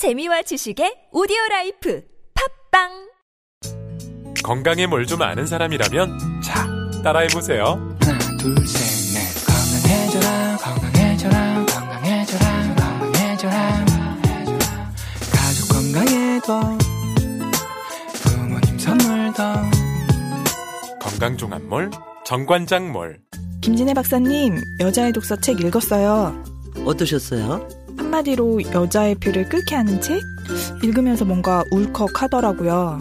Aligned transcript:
재미와 0.00 0.40
지식의 0.40 1.08
오디오 1.12 1.36
라이프 1.50 2.00
팟빵! 2.72 2.88
건강에 4.42 4.86
뭘 4.86 5.04
좀 5.04 5.20
아는 5.20 5.46
사람이라면 5.46 6.40
자 6.42 6.66
따라해 7.04 7.26
보세요. 7.28 7.64
하나 8.00 8.18
둘셋넷. 8.38 9.44
건강해져라 9.44 10.56
건강해져라 10.56 11.66
건강해져라 11.66 12.74
건강해져라 12.76 13.84
가족 15.34 15.68
건강에도 15.68 16.60
부모님 18.22 18.78
선물도. 18.78 19.42
건강종합몰 20.98 21.90
정관장몰. 22.24 23.20
김진애 23.60 23.92
박사님, 23.92 24.56
여자의 24.80 25.12
독서 25.12 25.36
책 25.36 25.60
읽었어요. 25.60 26.42
어떠셨어요? 26.86 27.68
한마디로 28.20 28.60
여자의 28.72 29.14
피를 29.16 29.48
끓게 29.48 29.74
하는 29.74 30.00
책? 30.00 30.22
읽으면서 30.82 31.24
뭔가 31.24 31.64
울컥 31.70 32.22
하더라고요. 32.22 32.98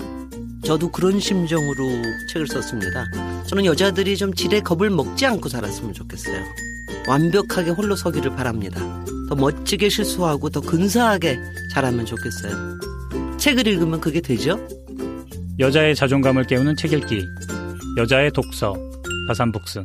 저도 0.63 0.91
그런 0.91 1.19
심정으로 1.19 1.89
책을 2.31 2.47
썼습니다. 2.47 3.05
저는 3.47 3.65
여자들이 3.65 4.17
좀 4.17 4.33
지레 4.33 4.61
겁을 4.61 4.89
먹지 4.89 5.25
않고 5.25 5.49
살았으면 5.49 5.93
좋겠어요. 5.93 6.43
완벽하게 7.07 7.71
홀로 7.71 7.95
서기를 7.95 8.35
바랍니다. 8.35 8.81
더 9.29 9.35
멋지게 9.35 9.89
실수하고 9.89 10.49
더 10.49 10.61
근사하게 10.61 11.37
자라면 11.73 12.05
좋겠어요. 12.05 13.37
책을 13.37 13.67
읽으면 13.67 14.01
그게 14.01 14.21
되죠? 14.21 14.59
여자의 15.59 15.95
자존감을 15.95 16.45
깨우는 16.45 16.75
책 16.75 16.93
읽기. 16.93 17.25
여자의 17.97 18.31
독서. 18.31 18.75
다산북스. 19.27 19.83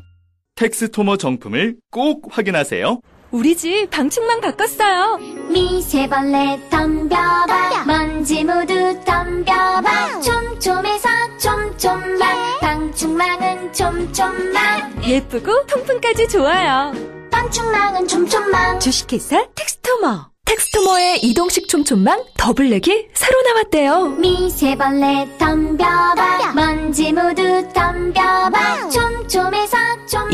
텍스토머 0.57 1.17
정품을 1.17 1.77
꼭 1.91 2.29
확인하세요. 2.31 3.01
우리 3.35 3.57
집 3.57 3.91
방충망 3.91 4.41
바꿨어요. 4.41 5.19
미세벌레 5.49 6.69
덤벼봐. 6.71 7.83
먼지 7.85 8.45
모두 8.45 8.73
덤벼봐. 9.05 10.21
촘촘해서 10.21 11.09
촘촘망 11.39 12.61
방충망은 12.61 13.73
촘촘망 13.73 15.03
예쁘고 15.03 15.67
통풍까지 15.67 16.29
좋아요. 16.29 16.93
방충망은 17.33 18.07
촘촘망 18.07 18.79
주식회사 18.79 19.45
텍스토머. 19.57 20.29
텍스토머의 20.45 21.25
이동식 21.25 21.67
촘촘망 21.67 22.23
더블랙이 22.37 23.09
새로 23.15 23.43
나왔대요. 23.43 24.11
미세벌레 24.11 25.39
덤벼봐. 25.39 26.53
먼지 26.55 27.13
모두 27.13 27.43
덤벼봐. 27.75 28.91
촘촘해서 28.91 29.74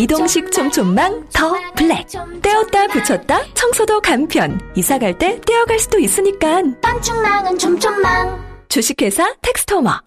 이동식 0.00 0.50
촘촘망 0.50 1.28
더 1.30 1.52
블랙. 1.76 2.06
떼었다 2.40 2.86
붙였다 2.86 3.44
청소도 3.52 4.00
간편. 4.00 4.58
이사 4.74 4.98
갈 4.98 5.12
때 5.18 5.38
떼어갈 5.46 5.78
수도 5.78 5.98
있으니까 5.98 6.62
방충망은 6.80 7.58
촘촘만 7.58 8.42
주식회사 8.70 9.34
텍스토머. 9.42 10.00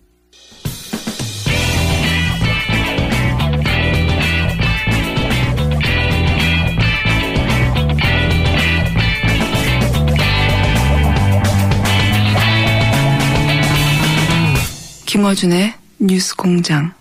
김어준의 15.05 15.75
뉴스 15.99 16.35
공장. 16.35 16.95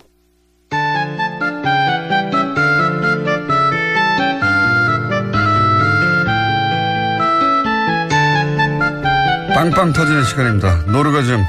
빵빵 9.53 9.93
터지는 9.93 10.23
시간입니다. 10.23 10.77
노르가즘 10.91 11.43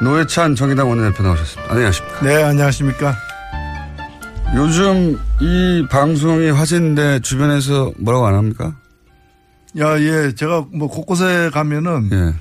노회찬 0.00 0.54
정의당 0.54 0.88
원내대표 0.88 1.22
나오셨습니다. 1.22 1.72
안녕하십니까. 1.72 2.20
네, 2.22 2.42
안녕하십니까. 2.42 3.16
요즘 4.56 5.18
이 5.40 5.86
방송이 5.90 6.50
화제인데 6.50 7.20
주변에서 7.20 7.92
뭐라고 7.98 8.26
안 8.26 8.34
합니까? 8.34 8.74
야, 9.78 10.00
예, 10.00 10.34
제가 10.34 10.64
뭐 10.72 10.88
곳곳에 10.88 11.50
가면은 11.52 12.08
예. 12.12 12.34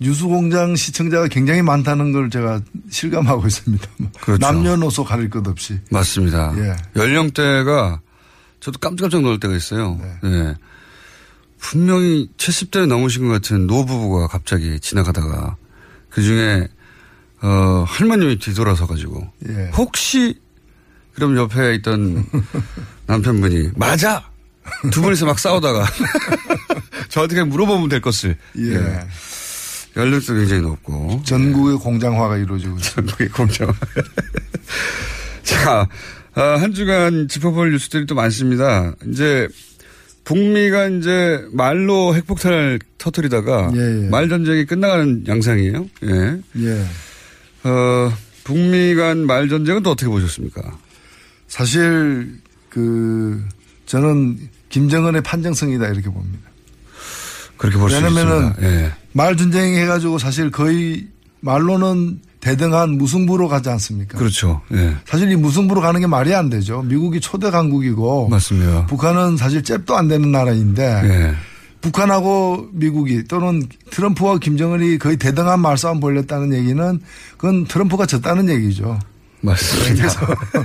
뉴스공장 0.00 0.76
시청자가 0.76 1.26
굉장히 1.28 1.62
많다는 1.62 2.12
걸 2.12 2.30
제가 2.30 2.60
실감하고 2.90 3.46
있습니다. 3.46 3.86
그렇죠. 4.20 4.46
남녀노소 4.46 5.04
가릴 5.04 5.30
것 5.30 5.46
없이. 5.48 5.80
맞습니다. 5.90 6.54
예. 6.58 6.76
연령대가 6.94 8.00
저도 8.60 8.78
깜짝깜짝 8.78 9.22
놀랄 9.22 9.40
때가 9.40 9.56
있어요. 9.56 9.98
예. 10.24 10.54
분명히 11.62 12.28
70대 12.36 12.86
넘으신 12.86 13.26
것 13.26 13.32
같은 13.34 13.66
노부부가 13.66 14.26
갑자기 14.26 14.80
지나가다가 14.80 15.56
그 16.10 16.20
중에 16.20 16.68
어, 17.40 17.84
할머님이 17.86 18.38
뒤돌아서 18.38 18.86
가지고 18.86 19.32
예. 19.48 19.70
혹시 19.74 20.38
그럼 21.14 21.36
옆에 21.36 21.74
있던 21.76 22.26
남편분이 23.06 23.70
맞아 23.76 24.28
두 24.90 25.00
분이서 25.00 25.24
막 25.26 25.38
싸우다가 25.38 25.86
저한테 27.08 27.36
그냥 27.36 27.48
물어보면 27.48 27.88
될 27.88 28.00
것을 28.00 28.36
예. 28.58 29.06
연령도 29.96 30.34
굉장히 30.34 30.62
높고 30.62 31.22
전국의 31.24 31.78
공장화가 31.78 32.38
이루어지고. 32.38 32.78
전국의 32.78 33.28
공장화. 33.28 33.74
자, 35.42 35.86
어, 36.34 36.40
한 36.40 36.72
주간 36.72 37.28
짚어볼 37.28 37.72
뉴스들이 37.72 38.06
또 38.06 38.14
많습니다. 38.14 38.94
이제 39.06 39.48
북미가 40.24 40.86
이제 40.88 41.44
말로 41.52 42.14
핵폭탄을 42.14 42.78
터뜨리다가 42.98 43.72
예, 43.74 44.04
예. 44.04 44.08
말 44.08 44.28
전쟁이 44.28 44.64
끝나가는 44.64 45.24
양상이에요. 45.26 45.86
예. 46.04 46.40
예. 46.64 46.84
어, 47.68 48.12
북미 48.44 48.94
간 48.94 49.26
말 49.26 49.48
전쟁은 49.48 49.82
또 49.82 49.90
어떻게 49.90 50.08
보셨습니까? 50.08 50.78
사실 51.48 52.34
그 52.68 53.42
저는 53.86 54.38
김정은의 54.68 55.22
판정성이다 55.22 55.86
이렇게 55.88 56.08
봅니다. 56.08 56.48
그렇게 57.56 57.78
볼수 57.78 57.96
왜냐면은 57.96 58.48
있습니다. 58.48 58.62
예. 58.68 58.92
말 59.12 59.36
전쟁 59.36 59.74
해가지고 59.74 60.18
사실 60.18 60.50
거의 60.50 61.06
말로는 61.40 62.20
대등한 62.42 62.98
무승부로 62.98 63.46
가지 63.48 63.70
않습니까? 63.70 64.18
그렇죠. 64.18 64.60
예. 64.74 64.96
사실 65.06 65.30
이 65.30 65.36
무승부로 65.36 65.80
가는 65.80 66.00
게 66.00 66.08
말이 66.08 66.34
안 66.34 66.50
되죠. 66.50 66.82
미국이 66.82 67.20
초대 67.20 67.50
강국이고 67.52 68.28
맞습니다. 68.28 68.86
북한은 68.86 69.36
사실 69.36 69.62
잽도 69.62 69.96
안 69.96 70.08
되는 70.08 70.32
나라인데 70.32 70.82
예. 71.04 71.34
북한하고 71.80 72.66
미국이 72.72 73.22
또는 73.28 73.62
트럼프와 73.90 74.38
김정은이 74.38 74.98
거의 74.98 75.16
대등한 75.18 75.60
말싸움 75.60 76.00
벌였다는 76.00 76.52
얘기는 76.52 77.00
그건 77.36 77.64
트럼프가 77.64 78.06
졌다는 78.06 78.48
얘기죠. 78.48 78.98
맞습니다. 79.40 80.08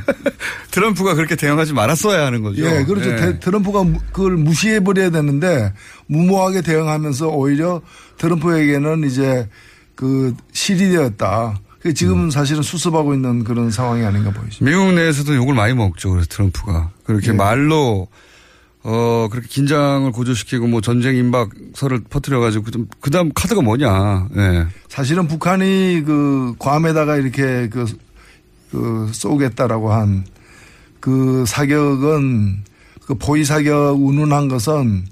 트럼프가 0.71 1.13
그렇게 1.13 1.35
대응하지 1.35 1.73
말았어야 1.73 2.25
하는 2.25 2.41
거죠. 2.41 2.63
예, 2.65 2.83
그렇죠. 2.85 3.11
예. 3.11 3.15
테- 3.17 3.39
트럼프가 3.39 3.83
무- 3.83 3.99
그걸 4.11 4.35
무시해 4.38 4.79
버려야 4.83 5.11
되는데 5.11 5.73
무모하게 6.07 6.61
대응하면서 6.61 7.27
오히려 7.29 7.81
트럼프에게는 8.17 9.03
이제 9.07 9.47
그 9.95 10.35
실이 10.53 10.89
되었다. 10.89 11.59
그 11.88 11.94
지금은 11.94 12.25
음. 12.25 12.30
사실은 12.30 12.62
수습하고 12.62 13.14
있는 13.14 13.44
그런 13.44 13.72
상황이 13.72 14.03
아닌가 14.03 14.31
보이죠. 14.31 14.64
미국 14.64 14.94
내에서도 14.94 15.36
욕을 15.36 15.53
많이 15.53 15.74
먹죠. 15.74 16.12
그래서 16.12 16.28
트럼프가 16.30 16.92
그렇게 17.03 17.30
예. 17.30 17.31
말로 17.34 18.08
어 18.84 19.28
그렇게 19.30 19.48
긴장을 19.48 20.09
고조시키고 20.12 20.68
뭐 20.68 20.81
전쟁 20.81 21.16
임박설을 21.16 22.03
퍼뜨려 22.09 22.40
가지고 22.40 22.66
그다음 23.02 23.31
카드가 23.34 23.62
뭐냐. 23.62 24.30
예. 24.36 24.68
사실은 24.88 25.28
북한이 25.28 26.03
그 26.06 26.56
괌에다가 26.59 27.18
이렇게 27.18 27.68
그, 27.70 27.86
그 28.72 29.09
쏘겠다라고 29.12 29.92
한 29.92 30.24
그 31.00 31.46
사격은 31.46 32.64
그 33.06 33.16
포위 33.16 33.46
사격 33.46 33.96
운운한 33.98 34.50
것은 34.50 35.06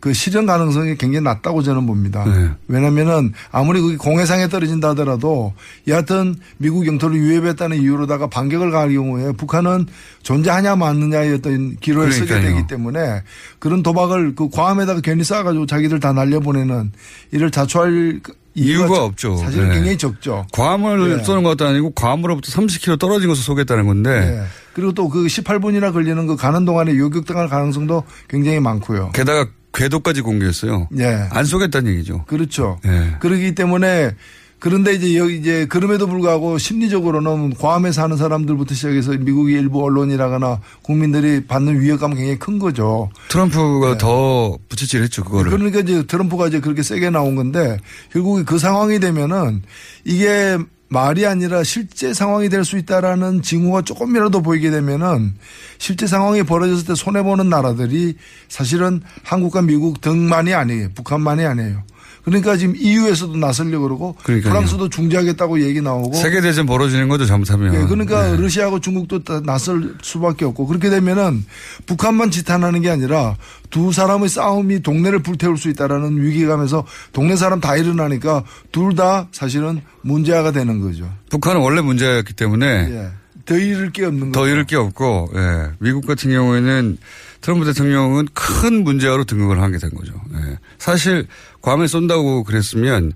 그 0.00 0.14
실현 0.14 0.46
가능성이 0.46 0.96
굉장히 0.96 1.22
낮다고 1.24 1.62
저는 1.62 1.86
봅니다. 1.86 2.24
네. 2.24 2.50
왜냐면은 2.68 3.32
아무리 3.52 3.80
그게 3.82 3.96
공해상에 3.96 4.48
떨어진다 4.48 4.88
하더라도 4.90 5.52
여하튼 5.86 6.36
미국 6.56 6.86
영토를 6.86 7.16
유협했다는 7.18 7.76
이유로다가 7.82 8.28
반격을 8.28 8.70
가할 8.70 8.92
경우에 8.92 9.32
북한은 9.32 9.86
존재하냐 10.22 10.76
마느냐의 10.76 11.34
어떤 11.34 11.76
기로에 11.76 12.10
서게. 12.12 12.40
되기 12.40 12.66
때문에 12.66 13.22
그런 13.58 13.82
도박을 13.82 14.34
그 14.34 14.48
괌에다가 14.48 15.00
괜히 15.02 15.22
쏴가지고 15.22 15.68
자기들 15.68 16.00
다 16.00 16.12
날려보내는 16.14 16.92
이를 17.32 17.50
자초할 17.50 18.20
이유가 18.54 18.88
저- 18.94 19.04
없죠. 19.04 19.36
사실은 19.36 19.68
네. 19.68 19.74
굉장히 19.74 19.98
적죠. 19.98 20.46
괌을 20.52 21.18
예. 21.20 21.24
쏘는 21.24 21.42
것도 21.42 21.66
아니고 21.66 21.90
괌으로부터 21.90 22.50
30km 22.50 22.98
떨어진 22.98 23.28
곳을 23.28 23.44
쏘겠다는 23.44 23.86
건데 23.86 24.10
예. 24.10 24.46
그리고 24.72 24.92
또 24.92 25.08
그 25.08 25.26
18분이나 25.26 25.92
걸리는 25.92 26.26
그 26.26 26.36
가는 26.36 26.64
동안에 26.64 26.96
요격당할 26.96 27.48
가능성도 27.48 28.02
굉장히 28.28 28.60
많고요. 28.60 29.10
게다가 29.12 29.46
궤도까지 29.72 30.22
공개했어요. 30.22 30.88
예. 30.98 31.28
안 31.30 31.44
쏘겠다는 31.44 31.92
얘기죠. 31.92 32.24
그렇죠. 32.26 32.78
예. 32.86 33.16
그렇기 33.20 33.54
때문에 33.54 34.12
그런데 34.60 34.92
이제 34.92 35.16
여기 35.16 35.38
이제 35.38 35.64
그럼에도 35.66 36.06
불구하고 36.06 36.58
심리적으로는 36.58 37.54
괌에 37.54 37.92
사는 37.92 38.14
사람들부터 38.14 38.74
시작해서 38.74 39.12
미국의 39.12 39.54
일부 39.54 39.82
언론이라거나 39.82 40.60
국민들이 40.82 41.46
받는 41.46 41.80
위협감은 41.80 42.16
굉장히 42.16 42.38
큰 42.38 42.58
거죠. 42.58 43.08
트럼프가 43.30 43.96
더 43.96 44.58
부채질했죠 44.68 45.24
그거를. 45.24 45.50
그러니까 45.50 45.80
이제 45.80 46.06
트럼프가 46.06 46.48
이제 46.48 46.60
그렇게 46.60 46.82
세게 46.82 47.08
나온 47.08 47.36
건데 47.36 47.78
결국 48.12 48.44
그 48.44 48.58
상황이 48.58 49.00
되면은 49.00 49.62
이게 50.04 50.58
말이 50.90 51.24
아니라 51.24 51.62
실제 51.62 52.12
상황이 52.12 52.48
될 52.48 52.64
수 52.64 52.76
있다라는 52.76 53.42
징후가 53.42 53.82
조금이라도 53.82 54.42
보이게 54.42 54.70
되면은 54.70 55.34
실제 55.78 56.06
상황이 56.06 56.42
벌어졌을 56.42 56.84
때 56.84 56.94
손해보는 56.94 57.48
나라들이 57.48 58.16
사실은 58.48 59.00
한국과 59.22 59.62
미국 59.62 60.00
등만이 60.00 60.52
아니에요. 60.52 60.88
북한만이 60.94 61.44
아니에요. 61.46 61.82
그러니까 62.24 62.56
지금 62.56 62.74
EU에서도 62.76 63.36
나서려고 63.36 63.84
그러고 63.84 64.16
그러니까요. 64.22 64.52
프랑스도 64.52 64.88
중재하겠다고 64.88 65.62
얘기 65.62 65.80
나오고 65.80 66.14
세계 66.14 66.40
대전 66.40 66.66
벌어지는 66.66 67.08
거죠 67.08 67.24
잘못하면. 67.26 67.74
예, 67.74 67.86
그러니까 67.86 68.30
네. 68.30 68.36
러시아하고 68.36 68.80
중국도 68.80 69.24
다 69.24 69.40
나설 69.44 69.94
수밖에 70.02 70.44
없고 70.44 70.66
그렇게 70.66 70.90
되면은 70.90 71.44
북한만 71.86 72.30
지탄하는 72.30 72.82
게 72.82 72.90
아니라 72.90 73.36
두 73.70 73.92
사람의 73.92 74.28
싸움이 74.28 74.80
동네를 74.82 75.20
불태울 75.22 75.56
수 75.56 75.68
있다라는 75.70 76.20
위기감에서 76.20 76.84
동네 77.12 77.36
사람 77.36 77.60
다 77.60 77.76
일어나니까 77.76 78.44
둘 78.72 78.90
다 78.94 79.28
사실은 79.32 79.80
문제아가 80.02 80.50
되는 80.52 80.80
거죠. 80.80 81.08
북한은 81.30 81.60
원래 81.60 81.80
문제였기 81.80 82.32
때문에 82.34 82.66
예. 82.90 83.08
더 83.50 83.56
잃을 83.58 83.90
게 83.90 84.04
없는 84.04 84.30
더 84.30 84.42
거죠. 84.42 84.52
잃을 84.52 84.64
게 84.64 84.76
없고 84.76 85.32
예. 85.34 85.72
미국 85.80 86.06
같은 86.06 86.30
경우에는 86.30 86.98
트럼프 87.40 87.64
대통령은 87.64 88.28
큰 88.32 88.84
문제로 88.84 89.24
등극을 89.24 89.60
하게 89.60 89.78
된 89.78 89.90
거죠. 89.90 90.12
예. 90.34 90.58
사실 90.78 91.26
괌에 91.60 91.88
쏜다고 91.88 92.44
그랬으면 92.44 93.12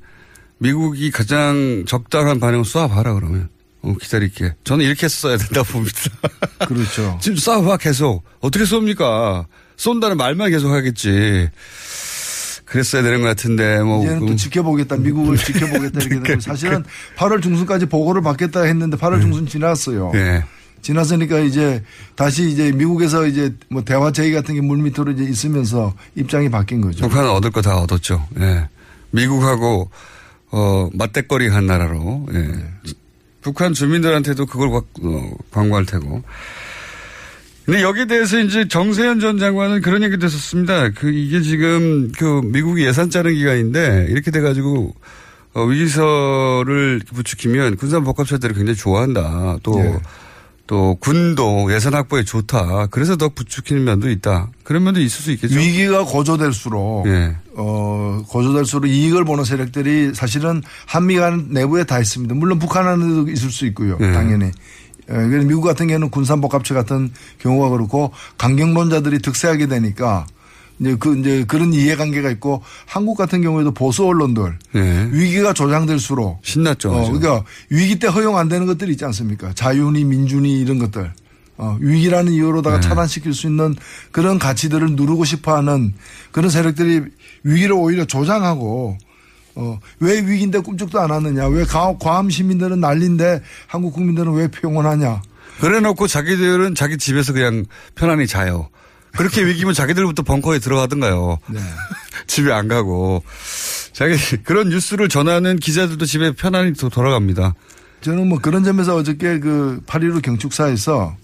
미국이 0.58 1.12
가장 1.12 1.84
적당한 1.86 2.40
반응을 2.40 2.64
쏴봐라 2.64 3.14
그러면 3.14 3.48
어, 3.82 3.94
기다릴게. 4.00 4.54
저는 4.64 4.84
이렇게 4.84 5.06
써야 5.06 5.36
된다고 5.36 5.68
봅니다. 5.68 5.98
그렇죠. 6.66 7.16
지금 7.22 7.36
쏴봐 7.38 7.78
계속 7.78 8.24
어떻게 8.40 8.64
쏩니까? 8.64 9.46
쏜다는 9.76 10.16
말만 10.16 10.50
계속 10.50 10.72
하겠지. 10.72 11.48
그랬어야 12.74 13.02
되는 13.02 13.20
것 13.22 13.28
같은데 13.28 13.78
뭐 13.82 14.02
이제는 14.02 14.18
또 14.26 14.26
음. 14.32 14.36
지켜보겠다. 14.36 14.96
미국을 14.96 15.36
지켜보겠다 15.36 16.00
이렇게 16.00 16.18
되고 16.26 16.40
사실은 16.40 16.82
8월 17.16 17.40
중순까지 17.40 17.86
보고를 17.86 18.20
받겠다 18.20 18.62
했는데 18.62 18.96
8월 18.96 19.20
중순 19.20 19.46
지났어요. 19.46 20.10
예. 20.16 20.42
지났으니까 20.82 21.38
이제 21.38 21.84
다시 22.16 22.50
이제 22.50 22.72
미국에서 22.72 23.26
이제 23.26 23.54
뭐 23.70 23.82
대화 23.84 24.10
제의 24.10 24.32
같은 24.32 24.56
게 24.56 24.60
물밑으로 24.60 25.12
이제 25.12 25.22
있으면서 25.22 25.94
입장이 26.16 26.50
바뀐 26.50 26.80
거죠. 26.80 27.06
북한은 27.08 27.30
얻을 27.30 27.52
거 27.52 27.62
다 27.62 27.76
얻었죠. 27.76 28.26
예. 28.40 28.68
미국하고 29.12 29.88
어 30.50 30.88
맞대거리 30.94 31.46
한 31.48 31.66
나라로 31.66 32.26
예. 32.34 32.48
북한 33.40 33.72
주민들한테도 33.72 34.46
그걸 34.46 34.70
과- 34.70 34.82
어, 35.02 35.30
광고할 35.52 35.86
테고. 35.86 36.24
근데 37.64 37.82
여기에 37.82 38.06
대해서 38.06 38.38
이제 38.38 38.68
정세현 38.68 39.20
전 39.20 39.38
장관은 39.38 39.80
그런 39.80 40.02
얘기도 40.02 40.26
했었습니다. 40.26 40.90
그 40.90 41.10
이게 41.10 41.40
지금 41.40 42.12
그 42.18 42.42
미국이 42.44 42.84
예산 42.84 43.08
짜는 43.08 43.32
기간인데 43.34 44.06
이렇게 44.10 44.30
돼가지고 44.30 44.94
어, 45.54 45.62
위기설을 45.62 47.00
부추기면 47.14 47.76
군사복합체들이 47.76 48.54
굉장히 48.54 48.76
좋아한다. 48.76 49.58
또 49.62 49.80
예. 49.80 49.98
또 50.66 50.96
군도 50.98 51.72
예산 51.72 51.94
확보에 51.94 52.24
좋다. 52.24 52.86
그래서 52.90 53.16
더 53.16 53.28
부추기는 53.28 53.84
면도 53.84 54.10
있다. 54.10 54.50
그런 54.62 54.84
면도 54.84 55.00
있을 55.00 55.22
수 55.22 55.30
있겠죠. 55.32 55.58
위기가 55.58 56.04
고조될수록 56.04 57.06
예. 57.06 57.36
어 57.54 58.22
고조될수록 58.28 58.88
이익을 58.88 59.24
보는 59.24 59.44
세력들이 59.44 60.12
사실은 60.14 60.62
한미 60.86 61.16
간 61.16 61.48
내부에 61.50 61.84
다 61.84 62.00
있습니다. 62.00 62.34
물론 62.34 62.58
북한 62.58 62.88
안에도 62.88 63.28
있을 63.30 63.50
수 63.50 63.66
있고요. 63.66 63.96
예. 64.00 64.12
당연히. 64.12 64.50
예, 65.10 65.44
미국 65.44 65.62
같은 65.62 65.86
경우는 65.86 66.10
군산복합체 66.10 66.74
같은 66.74 67.10
경우가 67.38 67.70
그렇고 67.70 68.12
강경론자들이 68.38 69.20
득세하게 69.20 69.66
되니까 69.66 70.26
이제 70.80 70.96
그 70.98 71.18
이제 71.18 71.44
그런 71.46 71.72
이해관계가 71.72 72.30
있고 72.32 72.62
한국 72.86 73.16
같은 73.16 73.42
경우에도 73.42 73.72
보수 73.72 74.06
언론들 74.06 74.58
예. 74.74 75.08
위기가 75.12 75.52
조장될수록 75.52 76.40
신났죠. 76.42 76.90
어. 76.90 77.04
그러니까 77.04 77.44
위기 77.70 77.98
때 77.98 78.08
허용 78.08 78.36
안 78.36 78.48
되는 78.48 78.66
것들이 78.66 78.92
있지 78.92 79.04
않습니까? 79.04 79.52
자유니 79.54 80.04
민주니 80.04 80.60
이런 80.60 80.78
것들. 80.78 81.12
어, 81.56 81.76
위기라는 81.80 82.32
이유로다가 82.32 82.80
네. 82.80 82.88
차단시킬 82.88 83.32
수 83.32 83.46
있는 83.46 83.76
그런 84.10 84.40
가치들을 84.40 84.96
누르고 84.96 85.24
싶어 85.24 85.56
하는 85.56 85.94
그런 86.32 86.50
세력들이 86.50 87.02
위기를 87.44 87.74
오히려 87.74 88.04
조장하고 88.04 88.98
어, 89.56 89.78
왜 90.00 90.20
위기인데 90.20 90.58
꿈쩍도 90.60 91.00
안 91.00 91.10
하느냐. 91.10 91.46
왜 91.46 91.64
가- 91.64 91.96
괌 91.98 92.28
시민들은 92.30 92.80
난리인데 92.80 93.42
한국 93.66 93.92
국민들은 93.94 94.32
왜 94.32 94.48
평온하냐. 94.48 95.22
그래 95.60 95.80
놓고 95.80 96.08
자기들은 96.08 96.74
자기 96.74 96.98
집에서 96.98 97.32
그냥 97.32 97.64
편안히 97.94 98.26
자요. 98.26 98.68
그렇게 99.16 99.42
위기면 99.46 99.74
자기들부터 99.74 100.22
벙커에 100.22 100.58
들어가든가요. 100.58 101.38
네. 101.50 101.60
집에 102.26 102.52
안 102.52 102.66
가고. 102.68 103.22
자기 103.92 104.16
그런 104.42 104.70
뉴스를 104.70 105.08
전하는 105.08 105.56
기자들도 105.56 106.04
집에 106.04 106.32
편안히 106.32 106.72
또 106.72 106.88
돌아갑니다. 106.88 107.54
저는 108.00 108.28
뭐 108.28 108.40
그런 108.40 108.64
점에서 108.64 108.96
어저께 108.96 109.38
그 109.38 109.80
8.15 109.86 110.20
경축사에서 110.22 111.16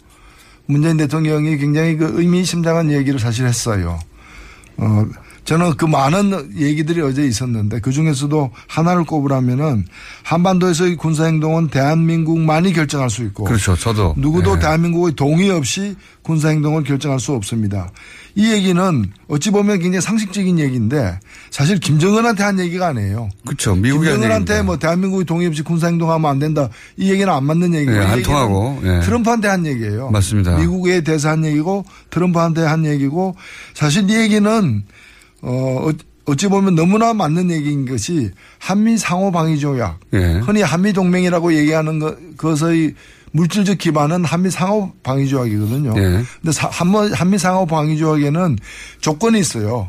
문재인 0.67 0.97
대통령이 0.99 1.59
굉장히 1.59 1.97
그 1.97 2.12
의미심장한 2.21 2.93
얘기를 2.93 3.19
사실 3.19 3.47
했어요. 3.47 3.99
어, 4.76 5.05
저는 5.50 5.75
그 5.76 5.85
많은 5.85 6.52
얘기들이 6.56 7.00
어제 7.00 7.26
있었는데 7.26 7.81
그 7.81 7.91
중에서도 7.91 8.52
하나를 8.69 9.02
꼽으라면은 9.02 9.85
한반도에서의 10.23 10.94
군사 10.94 11.25
행동은 11.25 11.70
대한민국만이 11.70 12.73
결정할 12.73 13.11
수 13.11 13.25
있고. 13.25 13.43
그렇죠. 13.43 13.75
저도. 13.75 14.14
누구도 14.17 14.55
예. 14.55 14.61
대한민국의 14.61 15.17
동의 15.17 15.50
없이 15.50 15.97
군사 16.23 16.50
행동을 16.50 16.85
결정할 16.85 17.19
수 17.19 17.32
없습니다. 17.32 17.91
이 18.37 18.52
얘기는 18.52 19.05
어찌 19.26 19.50
보면 19.50 19.81
굉장히 19.81 20.00
상식적인 20.00 20.61
얘기인데 20.61 21.19
사실 21.50 21.81
김정은한테 21.81 22.44
한 22.44 22.61
얘기가 22.61 22.87
아니에요. 22.87 23.29
그렇죠. 23.44 23.75
미국이 23.75 24.06
한 24.06 24.20
김정은한테. 24.20 24.62
뭐 24.62 24.79
대한민국이 24.79 25.25
동의 25.25 25.49
없이 25.49 25.62
군사 25.62 25.88
행동하면 25.88 26.31
안 26.31 26.38
된다. 26.38 26.69
이 26.97 27.11
얘기는 27.11 27.29
안 27.29 27.43
맞는 27.43 27.75
얘기고. 27.75 27.93
예, 27.93 27.97
이안 27.97 28.23
통하고, 28.23 28.81
예. 28.85 29.00
트럼프한테 29.00 29.49
한 29.49 29.67
얘기예요. 29.67 30.11
맞습니다. 30.11 30.58
미국에 30.58 31.00
대해서 31.00 31.31
한 31.31 31.44
얘기고 31.44 31.85
트럼프한테 32.11 32.61
한 32.61 32.87
얘기고 32.87 33.35
사실 33.75 34.08
이 34.08 34.14
얘기는 34.14 34.85
어 35.43 35.89
어- 35.89 35.93
어찌 36.27 36.47
보면 36.49 36.75
너무나 36.75 37.13
맞는 37.13 37.51
얘기인 37.51 37.87
것이 37.87 38.31
한미 38.59 38.99
상호 38.99 39.33
방위 39.33 39.59
조약. 39.59 39.99
예. 40.13 40.41
흔히 40.45 40.63
한미 40.63 40.93
동맹이라고 40.93 41.55
얘기하는 41.55 41.99
것, 41.99 42.17
그것의 42.37 42.95
물질적 43.33 43.79
기반은 43.79 44.25
한미 44.25 44.51
상호 44.51 44.93
방위 45.03 45.29
조약이거든요. 45.29 45.95
예. 45.97 46.23
근데 46.43 46.61
한미 47.15 47.39
상호 47.39 47.67
방위 47.67 47.97
조약에는 47.99 48.59
조건이 49.01 49.41
있어요. 49.41 49.89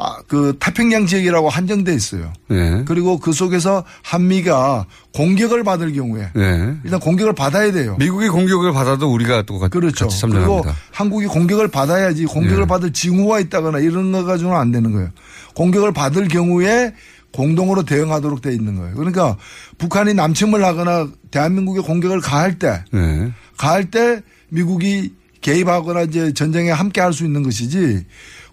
아, 0.00 0.18
그 0.28 0.56
태평양 0.60 1.06
지역이라고 1.06 1.48
한정돼 1.48 1.92
있어요. 1.92 2.32
예. 2.52 2.84
그리고 2.86 3.18
그 3.18 3.32
속에서 3.32 3.82
한미가 4.04 4.86
공격을 5.12 5.64
받을 5.64 5.92
경우에 5.92 6.30
예. 6.36 6.74
일단 6.84 7.00
공격을 7.00 7.32
받아야 7.32 7.72
돼요. 7.72 7.96
미국이 7.98 8.28
공격을 8.28 8.72
받아도 8.72 9.12
우리가 9.12 9.42
또 9.42 9.58
같이, 9.58 9.72
그렇죠. 9.72 10.04
같이 10.04 10.20
그리고 10.20 10.36
참전합니다. 10.36 10.76
한국이 10.92 11.26
공격을 11.26 11.66
받아야지 11.68 12.26
공격을 12.26 12.62
예. 12.62 12.66
받을 12.66 12.92
징후가 12.92 13.40
있다거나 13.40 13.80
이런 13.80 14.12
거 14.12 14.22
가지고는 14.22 14.56
안 14.56 14.70
되는 14.70 14.92
거예요. 14.92 15.10
공격을 15.54 15.92
받을 15.92 16.28
경우에 16.28 16.94
공동으로 17.32 17.82
대응하도록 17.82 18.40
돼 18.40 18.52
있는 18.54 18.76
거예요. 18.76 18.94
그러니까 18.94 19.36
북한이 19.78 20.14
남침을 20.14 20.64
하거나 20.64 21.08
대한민국에 21.32 21.80
공격을 21.80 22.20
가할 22.20 22.60
때 22.60 22.84
예. 22.94 23.32
가할 23.56 23.90
때 23.90 24.22
미국이 24.48 25.12
개입하거나 25.40 26.02
이제 26.02 26.32
전쟁에 26.32 26.70
함께 26.70 27.00
할 27.00 27.12
수 27.12 27.24
있는 27.24 27.42
것이지 27.42 28.04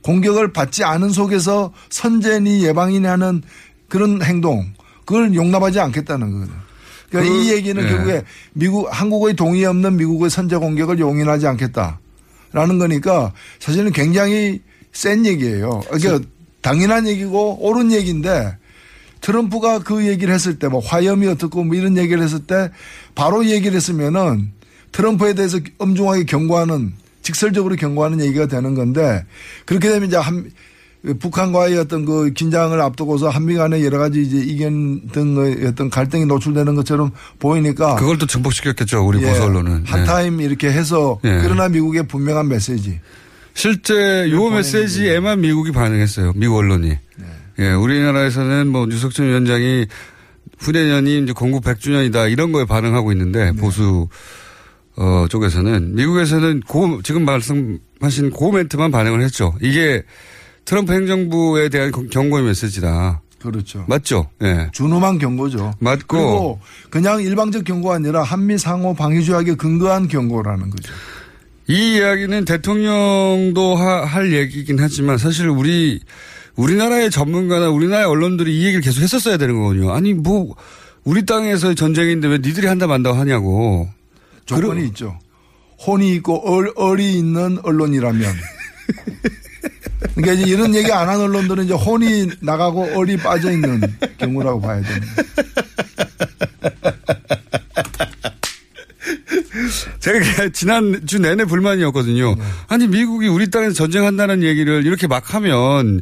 공격을 0.06 0.54
받지 0.54 0.84
않은 0.84 1.10
속에서 1.10 1.74
선제니 1.90 2.64
예방이니 2.64 3.08
하는 3.08 3.42
그런 3.90 4.22
행동 4.22 4.72
그걸 5.04 5.34
용납하지 5.34 5.80
않겠다는 5.80 6.32
거거든요. 6.32 6.58
그러니까 7.10 7.34
그, 7.34 7.42
이 7.42 7.52
얘기는 7.52 7.84
예. 7.84 7.88
결국에 7.88 8.22
미국 8.54 8.88
한국의 8.92 9.36
동의 9.36 9.66
없는 9.66 9.98
미국의 9.98 10.30
선제 10.30 10.58
공격을 10.58 11.00
용인하지 11.00 11.48
않겠다라는 11.48 12.78
거니까 12.78 13.34
사실은 13.60 13.92
굉장히 13.92 14.62
센 14.94 15.26
얘기예요. 15.26 15.82
그러니까 15.90 16.28
당연한 16.62 17.08
얘기고 17.08 17.66
옳은 17.66 17.92
얘기인데 17.92 18.58
트럼프가 19.22 19.80
그 19.80 20.06
얘기를 20.06 20.32
했을 20.32 20.60
때 20.60 20.68
뭐 20.68 20.82
화염이 20.82 21.26
어떻고 21.28 21.64
뭐 21.64 21.76
이런 21.76 21.98
얘기를 21.98 22.22
했을 22.22 22.46
때 22.46 22.70
바로 23.16 23.44
얘기를 23.48 23.76
했으면은 23.76 24.52
트럼프에 24.92 25.34
대해서 25.34 25.58
엄중하게 25.80 26.26
경고하는 26.26 26.94
직설적으로 27.26 27.76
경고하는 27.76 28.22
얘기가 28.22 28.46
되는 28.46 28.76
건데 28.76 29.26
그렇게 29.66 29.90
되면 29.90 30.08
이제 30.08 30.16
한 30.16 30.52
북한과의 31.20 31.78
어떤 31.78 32.06
그 32.06 32.32
긴장을 32.32 32.80
앞두고서 32.80 33.30
한미 33.30 33.56
간의 33.56 33.84
여러 33.84 33.98
가지 33.98 34.22
이제 34.22 34.38
이견 34.38 35.10
등의 35.12 35.66
어떤 35.66 35.90
갈등이 35.90 36.26
노출되는 36.26 36.76
것처럼 36.76 37.12
보이니까 37.40 37.96
그걸 37.96 38.18
또 38.20 38.28
증폭시켰겠죠. 38.28 39.06
우리 39.06 39.22
예, 39.24 39.28
보수 39.28 39.44
언론은. 39.44 39.86
예. 39.88 39.92
한타임 39.92 40.40
이렇게 40.40 40.72
해서 40.72 41.20
예. 41.24 41.40
그러나 41.42 41.68
미국의 41.68 42.08
분명한 42.08 42.48
메시지 42.48 43.00
실제 43.56 44.30
요 44.32 44.50
메시지에만 44.50 45.42
미국이 45.42 45.72
반응했어요. 45.72 46.34
미국 46.36 46.58
언론이. 46.58 46.90
네. 46.90 47.26
예, 47.60 47.72
우리나라에서는 47.72 48.68
뭐 48.68 48.88
유석준 48.88 49.28
위원장이 49.28 49.88
후내년이 50.60 51.24
이제 51.24 51.34
건국 51.34 51.64
100주년이다 51.64 52.32
이런 52.32 52.52
거에 52.52 52.66
반응하고 52.66 53.12
있는데 53.14 53.52
네. 53.52 53.52
보수 53.54 54.08
어 54.98 55.26
쪽에서는 55.30 55.96
미국에서는 55.96 56.62
고 56.62 57.02
지금 57.04 57.26
말씀하신 57.26 58.30
고 58.34 58.52
멘트만 58.52 58.92
반응을 58.92 59.22
했죠. 59.22 59.54
이게 59.62 60.04
트럼프 60.64 60.94
행정부에 60.94 61.70
대한 61.70 61.92
경- 61.92 62.08
경고의 62.08 62.46
메시지다. 62.46 63.22
그렇죠. 63.42 63.86
맞죠? 63.88 64.28
예. 64.42 64.70
준엄한 64.72 65.20
경고죠. 65.20 65.74
맞고 65.80 66.08
그리고 66.08 66.60
그냥 66.90 67.22
일방적 67.22 67.64
경고가 67.64 67.96
아니라 67.96 68.24
한미 68.24 68.58
상호 68.58 68.96
방위 68.96 69.24
조약에 69.24 69.54
근거한 69.56 70.08
경고라는 70.08 70.70
거죠. 70.72 70.94
이 71.68 71.96
이야기는 71.98 72.46
대통령도 72.46 73.76
하- 73.76 74.06
할 74.06 74.34
얘기긴 74.34 74.78
하지만 74.80 75.18
사실 75.18 75.48
우리 75.48 76.00
우리나라의 76.56 77.12
전문가나 77.12 77.70
우리나라의 77.70 78.06
언론들이 78.08 78.58
이 78.60 78.64
얘기를 78.64 78.82
계속 78.82 79.02
했었어야 79.02 79.38
되는 79.38 79.56
거거든요. 79.60 79.92
아니 79.92 80.14
뭐 80.14 80.56
우리 81.04 81.26
땅에서의 81.26 81.76
전쟁인데 81.76 82.28
왜 82.28 82.38
니들이 82.38 82.66
한다 82.68 82.88
만다고 82.88 83.18
하냐고. 83.18 83.88
조건이 84.46 84.86
있죠. 84.88 85.20
혼이 85.86 86.14
있고 86.16 86.42
얼, 86.50 86.72
얼이 86.76 87.18
있는 87.18 87.58
언론이라면. 87.64 88.34
그러니까 90.16 90.46
이런 90.48 90.74
얘기 90.76 90.92
안 90.92 91.10
한 91.10 91.20
언론들은 91.20 91.66
이제 91.66 91.74
혼이 91.74 92.30
나가고 92.42 92.98
얼이 92.98 93.18
빠져 93.18 93.52
있는 93.52 93.82
경우라고 94.18 94.62
봐야 94.62 94.82
됩니다. 94.82 95.14
제가 100.00 100.20
그게 100.20 100.52
지난 100.52 101.06
주 101.06 101.20
내내 101.20 101.46
불만이었거든요. 101.46 102.36
아니 102.68 102.88
미국이 102.88 103.28
우리 103.28 103.50
땅에서 103.50 103.74
전쟁한다는 103.74 104.44
얘기를 104.44 104.86
이렇게 104.86 105.08
막 105.08 105.34
하면 105.34 106.02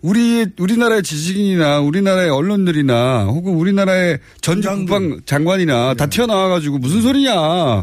우리 0.00 0.46
우리나라의 0.58 1.02
지식인이나 1.02 1.80
우리나라의 1.80 2.30
언론들이나 2.30 3.24
혹은 3.24 3.54
우리나라의 3.54 4.20
전직 4.40 4.68
국방 4.70 5.20
장관이나 5.26 5.94
다 5.94 6.06
튀어나와 6.06 6.48
가지고 6.48 6.78
무슨 6.78 7.02
소리냐. 7.02 7.82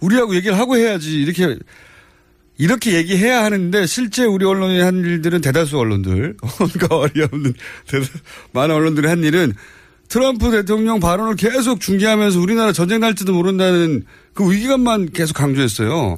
우리하고 0.00 0.34
얘기를 0.36 0.56
하고 0.58 0.76
해야지. 0.76 1.20
이렇게 1.20 1.56
이렇게 2.56 2.94
얘기해야 2.94 3.42
하는데 3.44 3.86
실제 3.86 4.24
우리 4.24 4.44
언론이 4.44 4.78
한 4.80 4.98
일들은 5.00 5.40
대다수 5.40 5.76
언론들. 5.78 6.36
뭔가 6.58 6.86
어이없는 6.96 7.54
대다- 7.88 8.20
많은 8.52 8.74
언론들이 8.74 9.08
한 9.08 9.24
일은 9.24 9.52
트럼프 10.08 10.50
대통령 10.50 11.00
발언을 11.00 11.36
계속 11.36 11.80
중계하면서 11.80 12.40
우리나라 12.40 12.72
전쟁 12.72 13.00
날지도 13.00 13.32
모른다는 13.32 14.04
그 14.34 14.50
위기감만 14.50 15.10
계속 15.12 15.34
강조했어요. 15.34 16.16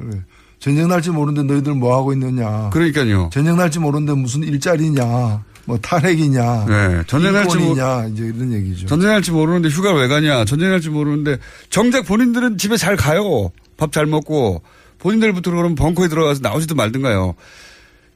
전쟁 0.62 0.86
날지 0.86 1.10
모르는데 1.10 1.52
너희들 1.52 1.74
뭐 1.74 1.96
하고 1.96 2.12
있느냐. 2.12 2.70
그러니까요. 2.70 3.30
전쟁 3.32 3.56
날지 3.56 3.80
모르는데 3.80 4.12
무슨 4.14 4.44
일자리냐. 4.44 5.42
뭐 5.64 5.78
탈핵이냐. 5.78 6.66
네, 6.66 7.02
전쟁 7.08 7.32
날지 7.32 7.56
모- 7.56 7.62
인권이냐. 7.62 8.06
이제 8.12 8.24
이런 8.24 8.52
얘기죠. 8.52 8.86
전쟁 8.86 9.10
날지 9.10 9.32
모르는데 9.32 9.68
휴가를 9.68 10.00
왜 10.00 10.06
가냐. 10.08 10.44
전쟁 10.44 10.70
날지 10.70 10.90
모르는데 10.90 11.38
정작 11.68 12.04
본인들은 12.06 12.58
집에 12.58 12.76
잘 12.76 12.94
가요. 12.96 13.50
밥 13.76 13.90
잘 13.90 14.06
먹고 14.06 14.62
본인들부터 15.00 15.50
그러면 15.50 15.74
벙커에 15.74 16.06
들어가서 16.06 16.40
나오지도 16.42 16.76
말든가요. 16.76 17.34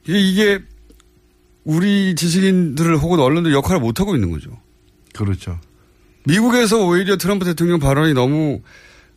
이게 0.07 0.19
이게 0.19 0.59
우리 1.65 2.15
지식인들을 2.15 2.97
혹은 2.97 3.19
언론들 3.19 3.53
역할을 3.53 3.81
못 3.81 3.99
하고 3.99 4.15
있는 4.15 4.31
거죠. 4.31 4.51
그렇죠. 5.13 5.59
미국에서 6.25 6.85
오히려 6.85 7.17
트럼프 7.17 7.43
대통령 7.43 7.79
발언이 7.79 8.13
너무 8.13 8.61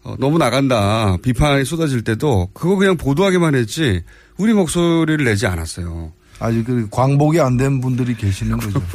어, 0.02 0.16
너무 0.19 0.38
나간다 0.38 1.16
비판이 1.23 1.64
쏟아질 1.64 2.02
때도 2.02 2.50
그거 2.54 2.76
그냥 2.76 2.97
보도하기만 2.97 3.54
했지 3.54 4.02
우리 4.38 4.52
목소리를 4.54 5.25
내지 5.25 5.47
않았어요. 5.47 6.12
아직 6.38 6.64
그 6.64 6.88
광복이 6.90 7.38
안 7.38 7.59
된 7.59 7.80
분들이 7.83 8.14
계시는 8.16 8.57
거죠. 8.59 8.83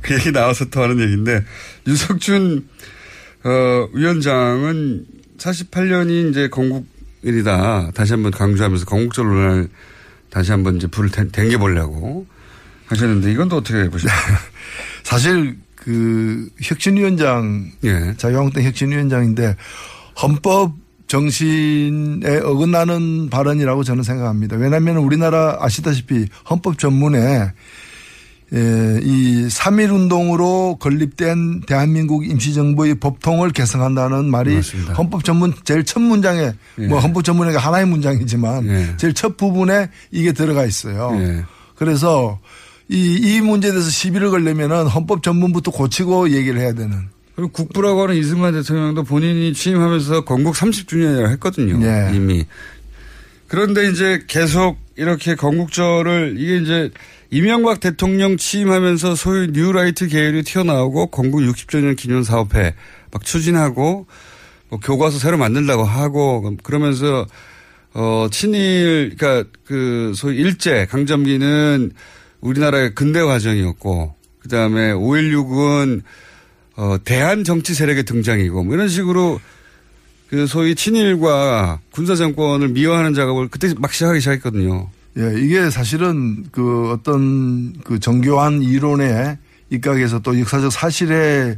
그 0.00 0.14
얘기 0.14 0.30
나와서 0.32 0.64
또 0.66 0.82
하는 0.82 1.00
얘기인데 1.00 1.44
유석준 1.86 2.68
어, 3.44 3.88
위원장은 3.92 5.06
48년이 5.38 6.30
이제 6.30 6.48
건국일이다 6.48 7.90
다시 7.94 8.12
한번 8.12 8.30
강조하면서 8.32 8.84
건국절 8.86 9.26
논란을 9.26 9.68
다시 10.30 10.50
한번 10.52 10.76
이제 10.76 10.86
불을 10.86 11.10
댕- 11.10 11.30
댕겨보려고 11.32 12.26
하셨는데 12.86 13.32
이건 13.32 13.48
또 13.48 13.56
어떻게 13.56 13.88
보십니까? 13.90 14.16
사실 15.02 15.56
그 15.84 16.48
혁신위원장 16.62 17.70
예. 17.84 18.14
자유한국당 18.16 18.64
혁신위원장인데 18.64 19.54
헌법 20.22 20.72
정신에 21.08 22.38
어긋나는 22.42 23.28
발언이라고 23.28 23.84
저는 23.84 24.02
생각합니다. 24.02 24.56
왜냐하면 24.56 24.96
우리나라 24.96 25.58
아시다시피 25.60 26.26
헌법 26.48 26.78
전문에 26.78 27.18
에, 28.52 28.56
이3.1 28.56 29.92
운동으로 29.92 30.78
건립된 30.80 31.62
대한민국 31.66 32.26
임시정부의 32.26 32.94
법통을 32.94 33.50
개성한다는 33.50 34.30
말이 34.30 34.54
맞습니다. 34.54 34.94
헌법 34.94 35.24
전문 35.24 35.52
제일 35.64 35.84
첫 35.84 36.00
문장에 36.00 36.52
예. 36.78 36.86
뭐 36.86 36.98
헌법 36.98 37.24
전문에 37.24 37.54
하나의 37.54 37.86
문장이지만 37.86 38.66
예. 38.68 38.96
제일 38.96 39.12
첫 39.12 39.36
부분에 39.36 39.90
이게 40.10 40.32
들어가 40.32 40.64
있어요. 40.64 41.10
예. 41.20 41.44
그래서 41.74 42.38
이, 42.88 43.18
이 43.22 43.40
문제에 43.40 43.70
대해서 43.70 43.88
시비를 43.88 44.30
걸려면은 44.30 44.86
헌법 44.86 45.22
전문부터 45.22 45.70
고치고 45.70 46.30
얘기를 46.30 46.60
해야 46.60 46.72
되는. 46.72 47.08
그리고 47.34 47.50
국부라고 47.50 48.02
하는 48.02 48.16
이승만 48.16 48.52
대통령도 48.52 49.02
본인이 49.04 49.52
취임하면서 49.52 50.24
건국 50.24 50.54
30주년이라고 50.54 51.30
했거든요. 51.32 51.78
네. 51.78 52.12
이미. 52.14 52.46
그런데 53.48 53.88
이제 53.90 54.22
계속 54.26 54.78
이렇게 54.96 55.34
건국절을 55.34 56.36
이게 56.38 56.56
이제 56.58 56.90
이명박 57.30 57.80
대통령 57.80 58.36
취임하면서 58.36 59.16
소위 59.16 59.48
뉴라이트 59.48 60.06
계열이 60.06 60.44
튀어나오고 60.44 61.08
건국 61.08 61.40
60주년 61.40 61.96
기념 61.96 62.22
사업회 62.22 62.74
막 63.10 63.24
추진하고 63.24 64.06
뭐 64.68 64.78
교과서 64.80 65.18
새로 65.18 65.36
만들다고 65.36 65.84
하고 65.84 66.56
그러면서 66.62 67.26
어 67.92 68.28
친일 68.30 69.14
그러니까 69.16 69.48
그 69.64 70.12
소위 70.14 70.36
일제 70.36 70.86
강점기는 70.86 71.92
우리나라의 72.44 72.94
근대 72.94 73.22
과정이었고 73.22 74.14
그다음에 74.40 74.92
5.16은 74.92 76.02
어, 76.76 76.96
대한 77.04 77.44
정치 77.44 77.74
세력의 77.74 78.04
등장이고 78.04 78.64
뭐 78.64 78.74
이런 78.74 78.88
식으로 78.88 79.40
그 80.28 80.46
소위 80.46 80.74
친일과 80.74 81.80
군사 81.90 82.14
정권을 82.16 82.68
미화하는 82.68 83.14
작업을 83.14 83.48
그때 83.48 83.72
막 83.78 83.92
시작하기 83.92 84.20
시작했거든요. 84.20 84.90
예, 85.16 85.34
이게 85.38 85.70
사실은 85.70 86.44
그 86.50 86.90
어떤 86.90 87.72
그 87.84 88.00
정교한 88.00 88.62
이론에 88.62 89.38
입각해서 89.70 90.18
또 90.20 90.38
역사적 90.38 90.72
사실에 90.72 91.56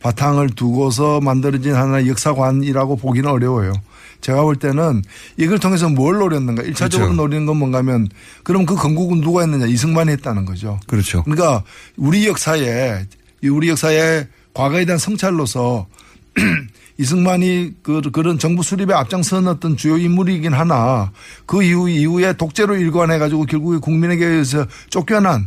바탕을 0.00 0.50
두고서 0.50 1.20
만들어진 1.20 1.74
하나의 1.74 2.08
역사관이라고 2.08 2.96
보기는 2.96 3.28
어려워요. 3.28 3.72
제가 4.20 4.42
볼 4.42 4.56
때는 4.56 5.02
이걸 5.36 5.58
통해서 5.58 5.88
뭘 5.88 6.18
노렸는가. 6.18 6.62
일차적으로 6.62 7.10
그렇죠. 7.10 7.22
노리는 7.22 7.46
건 7.46 7.56
뭔가면 7.56 8.08
그럼 8.42 8.66
그 8.66 8.74
건국은 8.74 9.20
누가 9.20 9.42
했느냐. 9.42 9.66
이승만이 9.66 10.10
했다는 10.12 10.44
거죠. 10.44 10.80
그렇죠. 10.86 11.22
그러니까 11.22 11.62
우리 11.96 12.26
역사에 12.26 13.06
이 13.42 13.48
우리 13.48 13.68
역사의 13.68 14.26
과거에 14.54 14.84
대한 14.84 14.98
성찰로서 14.98 15.86
이승만이 16.98 17.74
그 17.82 18.00
그런 18.12 18.38
정부 18.40 18.64
수립에 18.64 18.92
앞장선 18.92 19.46
어떤 19.46 19.76
주요 19.76 19.96
인물이긴 19.96 20.52
하나 20.52 21.12
그 21.46 21.62
이후 21.62 21.88
이후에 21.88 22.32
독재로 22.32 22.76
일관해 22.76 23.18
가지고 23.18 23.44
결국에 23.44 23.78
국민에게 23.78 24.24
의해서 24.24 24.66
쫓겨난 24.90 25.46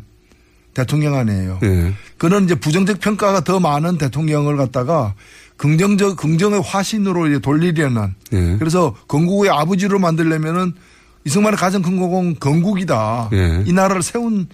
대통령 0.73 1.15
아니에요. 1.15 1.59
예. 1.63 1.93
그런 2.17 2.45
이제 2.45 2.55
부정적 2.55 3.01
평가가 3.01 3.41
더 3.41 3.59
많은 3.59 3.97
대통령을 3.97 4.55
갖다가 4.55 5.13
긍정적 5.61 6.17
긍정의 6.17 6.59
화신으로 6.65 7.27
이제 7.27 7.37
돌리려는 7.37 8.15
예. 8.33 8.55
그래서 8.57 8.95
건국의 9.07 9.51
아버지로 9.51 9.99
만들려면은 9.99 10.73
이승만의 11.23 11.55
가장 11.55 11.83
큰 11.83 11.97
공은 11.97 12.39
건국이다. 12.39 13.29
예. 13.33 13.63
이 13.67 13.71
나라를 13.71 14.01
세운 14.01 14.47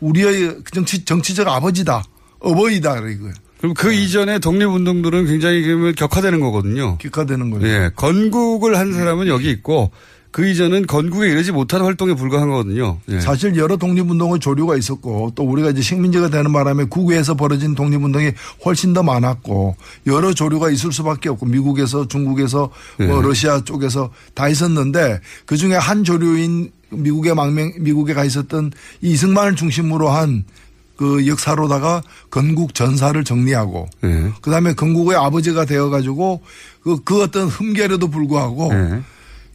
우리의 0.00 0.56
정치 0.72 1.04
정치적 1.04 1.46
아버지다. 1.46 2.02
어버이다 2.38 2.96
이거예요. 2.96 3.34
그럼 3.58 3.74
그 3.74 3.92
이전에 3.92 4.38
독립운동들은 4.38 5.26
굉장히 5.26 5.94
격화되는 5.96 6.40
거거든요. 6.40 6.96
격화되는 6.96 7.50
거예요. 7.50 7.66
예. 7.66 7.90
건국을 7.94 8.78
한 8.78 8.94
사람은 8.94 9.26
여기 9.26 9.50
있고 9.50 9.90
그 10.34 10.44
이전은 10.48 10.88
건국에 10.88 11.28
이르지 11.28 11.52
못한 11.52 11.82
활동에 11.82 12.12
불과한 12.14 12.48
거거든요. 12.48 12.98
예. 13.08 13.20
사실 13.20 13.54
여러 13.54 13.76
독립운동의 13.76 14.40
조류가 14.40 14.76
있었고 14.76 15.30
또 15.36 15.44
우리가 15.44 15.70
이제 15.70 15.80
식민지가 15.80 16.28
되는 16.28 16.52
바람에 16.52 16.86
국외에서 16.86 17.34
벌어진 17.34 17.76
독립운동이 17.76 18.32
훨씬 18.64 18.92
더 18.94 19.04
많았고 19.04 19.76
여러 20.08 20.34
조류가 20.34 20.70
있을 20.70 20.90
수밖에 20.90 21.28
없고 21.28 21.46
미국에서 21.46 22.08
중국에서 22.08 22.68
뭐 22.98 23.06
네. 23.06 23.28
러시아 23.28 23.62
쪽에서 23.62 24.10
다 24.34 24.48
있었는데 24.48 25.20
그 25.46 25.56
중에 25.56 25.76
한 25.76 26.02
조류인 26.02 26.72
미국의 26.90 27.36
망명 27.36 27.70
미국에 27.78 28.12
가 28.12 28.24
있었던 28.24 28.72
이 29.02 29.12
이승만을 29.12 29.54
중심으로 29.54 30.08
한그 30.08 31.28
역사로다가 31.28 32.02
건국 32.32 32.74
전사를 32.74 33.22
정리하고 33.22 33.88
예. 34.02 34.32
그다음에 34.42 34.74
건국의 34.74 35.16
아버지가 35.16 35.64
되어 35.64 35.90
가지고 35.90 36.42
그, 36.82 37.04
그 37.04 37.22
어떤 37.22 37.46
흠결에도 37.46 38.08
불구하고 38.08 38.70
예. 38.72 39.00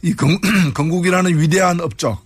이 0.02 0.14
건, 0.14 0.38
건국이라는 0.74 1.38
위대한 1.38 1.80
업적 1.80 2.24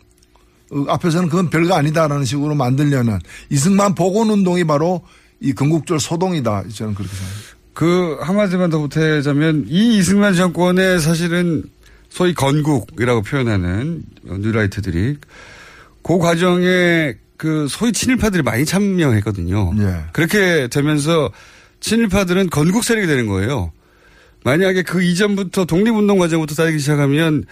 어, 0.70 0.84
앞에서는 0.88 1.28
그건 1.28 1.50
별거 1.50 1.74
아니다라는 1.74 2.24
식으로 2.24 2.54
만들려는 2.54 3.18
이승만 3.50 3.94
복원 3.94 4.30
운동이 4.30 4.64
바로 4.64 5.02
이 5.40 5.52
건국절 5.52 6.00
소동이다. 6.00 6.64
저는 6.72 6.94
그렇게 6.94 7.14
생각합니다. 7.14 7.54
그 7.74 8.18
한마디만 8.20 8.70
더 8.70 8.78
보태자면 8.78 9.66
이 9.68 9.98
이승만 9.98 10.34
정권의 10.34 11.00
사실은 11.00 11.64
소위 12.08 12.32
건국이라고 12.32 13.22
표현하는 13.22 14.04
뉴라이트들이 14.22 15.16
그 16.02 16.18
과정에 16.18 17.14
그 17.36 17.66
소위 17.68 17.92
친일파들이 17.92 18.42
많이 18.42 18.64
참여했거든요. 18.64 19.72
예. 19.78 20.04
그렇게 20.12 20.68
되면서 20.68 21.30
친일파들은 21.80 22.50
건국 22.50 22.84
세력이 22.84 23.06
되는 23.06 23.26
거예요. 23.26 23.72
만약에 24.44 24.82
그 24.82 25.02
이전부터 25.02 25.64
독립운동 25.64 26.18
과정부터 26.18 26.54
따지기 26.54 26.78
시작하면 26.78 27.44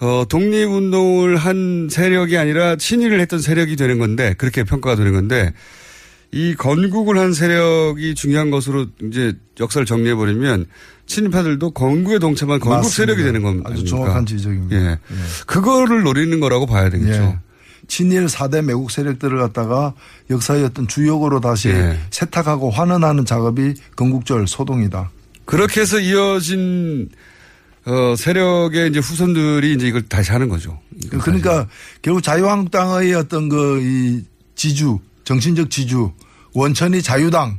어, 0.00 0.24
독립운동을 0.28 1.36
한 1.36 1.88
세력이 1.90 2.38
아니라 2.38 2.76
친일을 2.76 3.20
했던 3.20 3.40
세력이 3.40 3.76
되는 3.76 3.98
건데 3.98 4.34
그렇게 4.38 4.62
평가가 4.62 4.96
되는 4.96 5.12
건데 5.12 5.52
이 6.32 6.54
건국을 6.54 7.18
한 7.18 7.32
세력이 7.32 8.14
중요한 8.14 8.50
것으로 8.50 8.86
이제 9.02 9.32
역사를 9.58 9.84
정리해 9.84 10.14
버리면 10.14 10.66
친일파들도 11.06 11.72
건국에 11.72 12.18
동참한 12.18 12.60
건국 12.60 12.76
맞습니다. 12.76 12.96
세력이 12.96 13.22
되는 13.24 13.42
겁니다. 13.42 13.70
아주 13.70 13.84
정확한 13.84 14.26
지적입니다. 14.26 14.76
예. 14.76 14.98
그거를 15.46 16.02
노리는 16.02 16.38
거라고 16.38 16.66
봐야 16.66 16.88
되겠죠. 16.88 17.12
예. 17.12 17.38
친일 17.88 18.26
4대 18.26 18.62
매국 18.62 18.92
세력들을 18.92 19.36
갖다가 19.38 19.94
역사의 20.30 20.64
어떤 20.64 20.86
주역으로 20.86 21.40
다시 21.40 21.70
예. 21.70 21.98
세탁하고 22.10 22.70
환원하는 22.70 23.24
작업이 23.24 23.74
건국절 23.96 24.46
소동이다. 24.46 25.10
그렇게 25.50 25.80
해서 25.80 25.98
이어진 25.98 27.08
어, 27.86 28.14
세력의 28.16 28.90
이제 28.90 28.98
후손들이 29.00 29.74
이제 29.74 29.88
이걸 29.88 30.02
다시 30.02 30.32
하는 30.32 30.48
거죠. 30.48 30.78
그러니까 31.10 31.66
결국 32.02 32.22
자유한국당의 32.22 33.14
어떤 33.14 33.48
그 33.48 33.80
이 33.80 34.22
지주, 34.60 34.98
정신적 35.24 35.70
지주, 35.70 36.12
원천이 36.52 37.00
자유당 37.00 37.58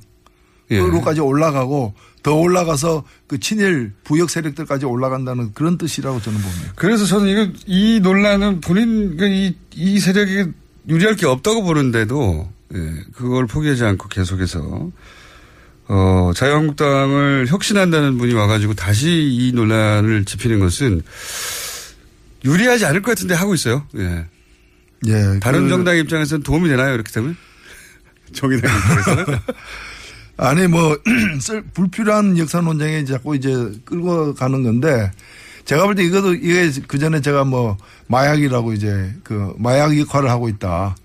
으로까지 0.71 1.19
예. 1.19 1.23
올라가고 1.23 1.95
더 2.21 2.35
올라가서 2.35 3.03
그 3.25 3.39
친일 3.39 3.91
부역 4.03 4.29
세력들까지 4.29 4.85
올라간다는 4.85 5.53
그런 5.55 5.79
뜻이라고 5.79 6.21
저는 6.21 6.39
봅니다. 6.39 6.73
그래서 6.75 7.05
저는 7.05 7.27
이거 7.27 7.47
이 7.65 7.99
논란은 8.03 8.61
본인 8.61 9.17
그 9.17 9.25
이, 9.27 9.55
이 9.73 9.99
세력이 9.99 10.51
유리할 10.89 11.15
게 11.15 11.25
없다고 11.25 11.63
보는데도 11.63 12.47
예, 12.75 13.03
그걸 13.15 13.47
포기하지 13.47 13.83
않고 13.83 14.07
계속해서 14.07 14.91
어, 15.87 16.31
자유한국당을 16.35 17.47
혁신한다는 17.47 18.17
분이 18.17 18.33
와가지고 18.33 18.73
다시 18.75 19.09
이 19.09 19.51
논란을 19.53 20.25
짚히는 20.25 20.59
것은 20.59 21.01
유리하지 22.45 22.85
않을 22.85 23.01
것 23.01 23.11
같은데 23.11 23.33
하고 23.35 23.53
있어요. 23.53 23.85
예. 23.97 24.25
예. 25.07 25.39
다른 25.41 25.63
그- 25.63 25.69
정당 25.69 25.97
입장에서는 25.97 26.43
도움이 26.43 26.69
되나요? 26.69 26.93
이렇게 26.93 27.11
되면? 27.11 27.35
정의당 28.33 28.71
입장에서는? 28.75 29.39
아니 30.37 30.67
뭐 30.67 30.97
쓸- 31.41 31.61
불필요한 31.73 32.37
역사 32.37 32.61
논쟁에 32.61 33.03
자꾸 33.05 33.35
이제 33.35 33.53
끌고 33.85 34.33
가는 34.33 34.63
건데 34.63 35.11
제가 35.65 35.83
볼 35.85 35.93
때 35.95 36.03
이것도 36.03 36.33
이게 36.35 36.71
그 36.87 36.97
전에 36.97 37.21
제가 37.21 37.43
뭐 37.43 37.77
마약이라고 38.07 38.73
이제 38.73 39.13
그 39.23 39.53
마약 39.59 39.95
역할을 39.99 40.29
하고 40.29 40.49
있다. 40.49 40.95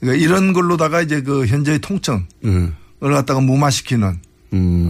그러니까 0.00 0.24
이런 0.24 0.52
걸로다가 0.52 1.00
이제 1.02 1.22
그 1.22 1.46
현재의 1.46 1.80
통청을 1.80 2.22
음. 2.44 2.76
갖다가 3.00 3.40
무마시키는 3.40 4.18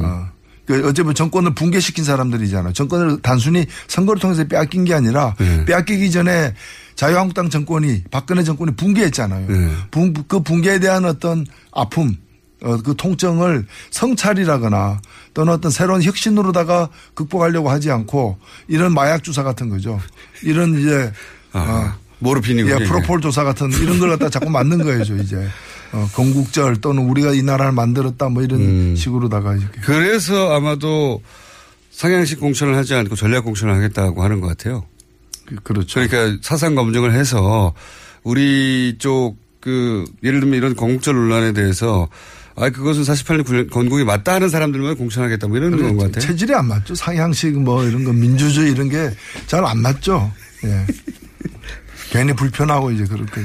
어. 0.03 0.29
그 0.67 0.87
어쩌면 0.87 1.15
정권을 1.15 1.55
붕괴시킨 1.55 2.05
사람들이잖아요. 2.05 2.73
정권을 2.75 3.23
단순히 3.23 3.67
선거를 3.87 4.21
통해서 4.21 4.45
빼앗긴 4.45 4.85
게 4.85 4.93
아니라 4.95 5.35
네. 5.39 5.65
빼앗기기 5.65 6.11
전에 6.11 6.55
자유한국당 6.95 7.49
정권이 7.49 8.05
박근혜 8.11 8.43
정권이 8.43 8.77
붕괴했잖아요. 8.77 9.47
네. 9.49 9.71
붕- 9.91 10.13
그 10.29 10.41
붕괴에 10.43 10.79
대한 10.79 11.05
어떤 11.07 11.47
아픔, 11.73 12.17
어, 12.63 12.77
그 12.83 12.95
통증을 12.97 13.67
성찰이라거나 13.91 15.01
또는 15.33 15.53
어떤 15.55 15.71
새로운 15.71 16.03
혁신으로다가 16.03 16.89
극복하려고 17.15 17.71
하지 17.71 17.91
않고 17.91 18.39
이런 18.67 18.93
마약 18.93 19.23
주사 19.25 19.43
같은 19.43 19.69
거죠. 19.69 19.99
이런 20.43 20.79
이제 20.79 21.13
아, 21.53 21.97
모르핀이군요. 22.19 22.75
예, 22.81 22.85
프로폴 22.85 23.21
조사 23.21 23.43
같은 23.45 23.71
이런 23.73 23.99
걸 23.99 24.11
갖다 24.11 24.29
자꾸 24.29 24.51
만든 24.51 24.83
거예요, 24.83 25.01
이제. 25.03 25.49
어, 25.93 26.09
건국절 26.15 26.81
또는 26.81 27.05
우리가 27.09 27.33
이 27.33 27.43
나라를 27.43 27.73
만들었다 27.73 28.29
뭐 28.29 28.43
이런 28.43 28.61
음. 28.61 28.97
식으로다가 28.97 29.55
이렇게. 29.57 29.81
그래서 29.81 30.55
아마도 30.55 31.23
상향식 31.91 32.41
공천을 32.41 32.77
하지 32.77 32.95
않고 32.95 33.17
전략 33.17 33.45
공천을 33.45 33.75
하겠다고 33.75 34.23
하는 34.23 34.41
것 34.41 34.49
같아요. 34.49 34.85
그렇죠. 35.65 36.01
그러니까 36.01 36.39
사상 36.43 36.75
검증을 36.75 37.13
해서 37.15 37.75
우리 38.23 38.97
쪽 38.99 39.37
그 39.61 40.05
예를 40.23 40.39
들면 40.39 40.57
이런 40.57 40.77
건국절 40.77 41.17
논란에 41.17 41.53
대해서 41.53 42.09
아 42.55 42.71
그것은 42.71 43.03
48년 43.03 43.45
군- 43.45 43.69
건국이 43.69 44.05
맞다 44.05 44.35
하는 44.35 44.49
사람들만 44.49 44.97
공천하겠다 44.97 45.49
뭐 45.49 45.57
이런 45.57 45.73
건것 45.73 45.99
같아요. 46.13 46.21
체질이 46.21 46.55
안 46.55 46.67
맞죠. 46.69 46.95
상향식 46.95 47.59
뭐 47.61 47.83
이런 47.85 48.05
거 48.05 48.13
민주주의 48.13 48.71
이런 48.71 48.89
게 48.89 49.11
잘 49.49 49.65
안 49.65 49.79
맞죠. 49.79 50.31
예. 50.65 50.87
괜히 52.13 52.33
불편하고 52.35 52.93
이제 52.93 53.05
그렇게. 53.05 53.41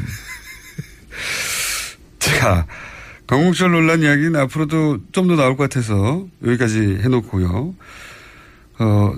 자, 2.23 2.65
건국절 3.27 3.71
논란 3.71 4.01
이야기는 4.01 4.36
앞으로도 4.36 4.99
좀 5.12 5.27
더 5.27 5.36
나올 5.36 5.57
것 5.57 5.69
같아서 5.69 6.25
여기까지 6.45 6.99
해놓고요. 7.01 7.75
어, 8.79 9.13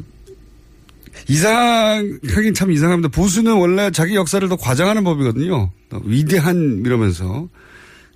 이상, 1.28 2.20
하긴 2.28 2.54
참 2.54 2.72
이상합니다. 2.72 3.10
보수는 3.10 3.54
원래 3.54 3.90
자기 3.92 4.16
역사를 4.16 4.48
더 4.48 4.56
과장하는 4.56 5.04
법이거든요. 5.04 5.72
더 5.90 6.02
위대한 6.04 6.84
이러면서. 6.86 7.48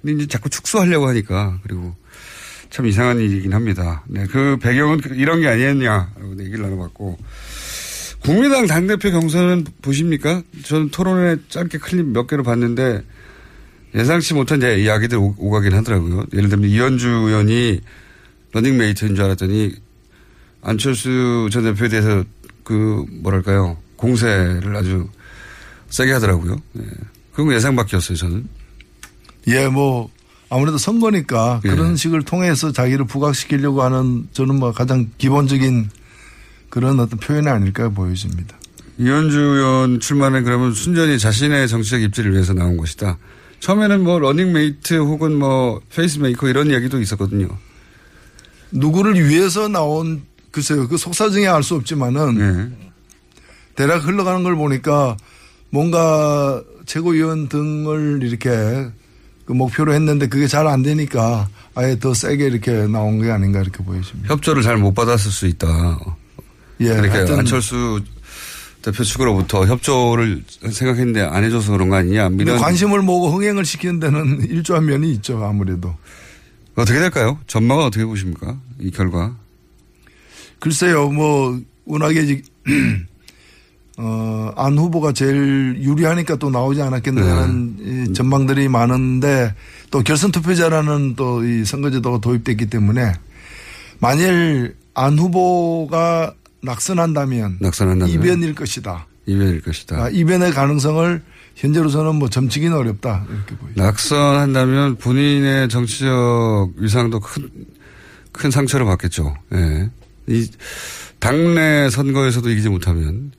근데 0.02 0.16
이제 0.16 0.28
자꾸 0.28 0.50
축소하려고 0.50 1.08
하니까. 1.08 1.60
그리고 1.64 1.96
참 2.70 2.86
이상한 2.86 3.20
일이긴 3.20 3.54
합니다. 3.54 4.04
네, 4.08 4.26
그 4.28 4.58
배경은 4.62 5.02
이런 5.16 5.42
게 5.42 5.48
아니었냐라고 5.48 6.36
얘기를 6.40 6.62
나눠봤고. 6.62 7.18
국민당 8.22 8.68
당대표 8.68 9.12
경선은 9.12 9.66
보십니까? 9.82 10.44
저는 10.64 10.90
토론회 10.90 11.38
짧게 11.48 11.78
클립 11.80 12.06
몇 12.08 12.28
개를 12.28 12.44
봤는데 12.44 13.02
예상치 13.96 14.34
못한 14.34 14.62
이야기들 14.62 15.18
오- 15.18 15.36
오가긴 15.38 15.74
하더라고요. 15.74 16.26
예를 16.34 16.50
들면 16.50 16.70
이현주 16.70 17.08
의원이 17.08 17.82
러닝메이트인 18.52 19.16
줄 19.16 19.26
알았더니 19.26 19.74
안철수 20.62 21.50
전 21.52 21.64
대표에 21.64 21.90
대해서 21.90 22.24
그 22.64 23.06
뭐랄까요 23.22 23.78
공세를 23.96 24.76
아주 24.76 25.08
세게 25.90 26.12
하더라고요. 26.14 26.58
예. 26.80 26.84
그건 27.34 27.54
예상 27.56 27.76
밖이었어요 27.76 28.18
저는. 28.18 28.48
예, 29.48 29.68
뭐 29.68 30.10
아무래도 30.50 30.78
선거니까 30.78 31.62
예. 31.66 31.70
그런 31.70 31.96
식을 31.96 32.24
통해서 32.24 32.72
자기를 32.72 33.06
부각시키려고 33.06 33.82
하는 33.82 34.28
저는 34.34 34.56
뭐 34.56 34.72
가장 34.72 35.10
기본적인 35.18 35.90
그런 36.70 37.00
어떤 37.00 37.20
표현이 37.20 37.48
아닐까 37.48 37.90
보여집니다. 37.90 38.58
이언주 39.00 39.40
의원 39.40 40.00
출마는 40.00 40.44
그러면 40.44 40.74
순전히 40.74 41.18
자신의 41.18 41.68
정치적 41.68 42.02
입지를 42.02 42.34
위해서 42.34 42.54
나온 42.54 42.78
것이다. 42.78 43.18
처음에는 43.60 44.04
뭐 44.04 44.20
러닝메이트 44.20 44.96
혹은 44.96 45.36
뭐 45.36 45.82
페이스메이커 45.96 46.48
이런 46.48 46.70
이야기도 46.70 47.00
있었거든요. 47.02 47.48
누구를 48.72 49.28
위해서 49.28 49.68
나온 49.68 50.22
글쎄요 50.52 50.88
그 50.88 50.98
속사정은 50.98 51.48
알수 51.48 51.76
없지만은 51.76 52.40
예. 52.40 52.90
대략 53.76 54.06
흘러가는 54.08 54.44
걸 54.44 54.56
보니까 54.56 55.18
뭔가 55.70 56.62
최고위원 56.86 57.50
등을 57.50 58.20
이렇게 58.24 58.50
그 59.46 59.54
목표로 59.54 59.94
했는데 59.94 60.28
그게 60.28 60.48
잘 60.48 60.68
안 60.68 60.82
되니까 60.84 61.50
아예 61.76 61.98
더 62.00 62.14
세게 62.14 62.46
이렇게 62.46 62.72
나온 62.88 63.22
게 63.22 63.32
아닌가 63.32 63.62
이렇게 63.62 63.84
보여집니다. 63.84 64.34
협조를 64.34 64.64
잘 64.64 64.78
못 64.78 64.94
받았을 64.94 65.32
수 65.32 65.48
있다. 65.48 65.68
예, 66.82 66.90
그러니까 66.96 67.38
안철수 67.38 68.02
대표 68.92 69.04
측으로부터 69.04 69.66
협조를 69.66 70.44
생각했는데 70.72 71.22
안 71.22 71.44
해줘서 71.44 71.72
그런 71.72 71.90
거 71.90 71.96
아니냐. 71.98 72.30
이런 72.40 72.58
관심을 72.58 73.02
모으고 73.02 73.30
흥행을 73.32 73.66
시키는 73.66 74.00
데는 74.00 74.42
일조한 74.50 74.86
면이 74.86 75.12
있죠 75.14 75.44
아무래도. 75.44 75.96
어떻게 76.76 77.00
될까요? 77.00 77.38
전망은 77.48 77.84
어떻게 77.86 78.06
보십니까? 78.06 78.58
이 78.80 78.90
결과. 78.92 79.36
글쎄요, 80.60 81.10
뭐, 81.10 81.60
워낙에, 81.86 82.42
어, 83.98 84.52
안 84.56 84.78
후보가 84.78 85.12
제일 85.12 85.78
유리하니까 85.82 86.38
또 86.38 86.50
나오지 86.50 86.82
않았겠느냐는 86.82 87.76
네. 87.78 88.04
이 88.10 88.14
전망들이 88.14 88.70
많은데 88.70 89.54
또 89.92 90.02
결선 90.04 90.32
투표자라는 90.32 91.16
또 91.16 91.44
이 91.44 91.66
선거제도가 91.66 92.20
도입됐기 92.20 92.68
때문에 92.68 93.12
만일 94.00 94.76
안 94.94 95.20
후보가 95.20 96.34
낙선한다면 96.62 97.58
낙선한다면 97.60 98.14
이변일 98.14 98.56
것이다. 98.56 99.08
이변일 99.26 99.62
것이다. 99.62 100.04
아, 100.04 100.10
이변의 100.10 100.52
가능성을 100.52 101.22
현재로서는 101.56 102.16
뭐 102.16 102.30
점치기는 102.30 102.76
어렵다. 102.76 103.26
이렇게 103.30 103.56
보입니다. 103.56 103.84
낙선한다면 103.84 104.98
본인의 104.98 105.70
정치적 105.70 106.74
위상도 106.78 107.20
큰, 107.20 107.50
큰 108.32 108.52
상처를 108.52 108.86
받겠죠. 108.86 109.36
예. 109.54 109.90
이, 110.28 110.48
당내 111.20 111.90
선거에서도 111.90 112.50
이기지 112.50 112.70
못하면 112.70 113.32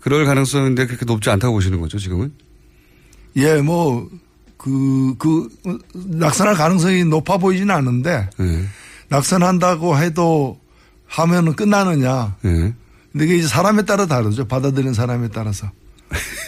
그럴 0.00 0.24
가능성인데 0.24 0.86
그렇게 0.86 1.04
높지 1.04 1.30
않다고 1.30 1.54
보시는 1.54 1.80
거죠, 1.80 1.98
지금은? 1.98 2.32
예, 3.36 3.60
뭐 3.60 4.08
그, 4.56 5.14
그, 5.18 5.48
낙선할 5.94 6.54
가능성이 6.54 7.04
높아 7.04 7.36
보이지는 7.36 7.74
않은데, 7.74 8.30
예. 8.40 8.64
낙선한다고 9.08 9.98
해도 9.98 10.58
하면은 11.06 11.54
끝나느냐. 11.54 12.36
예. 12.44 12.74
근데 13.12 13.24
이게 13.24 13.36
이제 13.36 13.46
사람에 13.48 13.82
따라 13.82 14.06
다르죠. 14.06 14.46
받아들이는 14.46 14.94
사람에 14.94 15.28
따라서. 15.28 15.70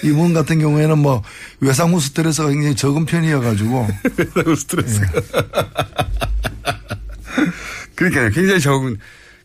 이분 0.05 0.35
같은 0.35 0.59
경우에는 0.61 0.99
뭐 0.99 1.23
외상 1.61 1.92
후 1.92 2.01
스트레스가 2.01 2.49
굉장히 2.51 2.77
적은 2.77 3.07
편이어가지고. 3.07 3.88
외상 4.16 4.42
후 4.44 4.57
스트레스. 4.57 5.01
그러니까요. 7.94 8.31
굉장히 8.31 8.61
적은, 8.61 8.99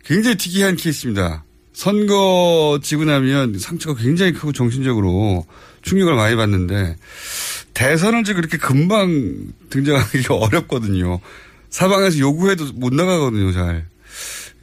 굉장히 0.04 0.38
특이한 0.38 0.76
케이스입니다. 0.76 1.44
선거 1.74 2.80
지고 2.84 3.04
나면 3.04 3.58
상처가 3.58 4.00
굉장히 4.00 4.32
크고 4.34 4.52
정신적으로 4.52 5.46
충격을 5.82 6.14
많이 6.16 6.36
받는데 6.36 6.96
대선을 7.74 8.24
지금 8.24 8.42
그렇게 8.42 8.58
금방 8.58 9.36
등장하기가 9.72 10.36
어렵거든요. 10.38 11.20
사방에서 11.72 12.20
요구해도 12.20 12.74
못 12.76 12.94
나가거든요, 12.94 13.52
잘. 13.52 13.88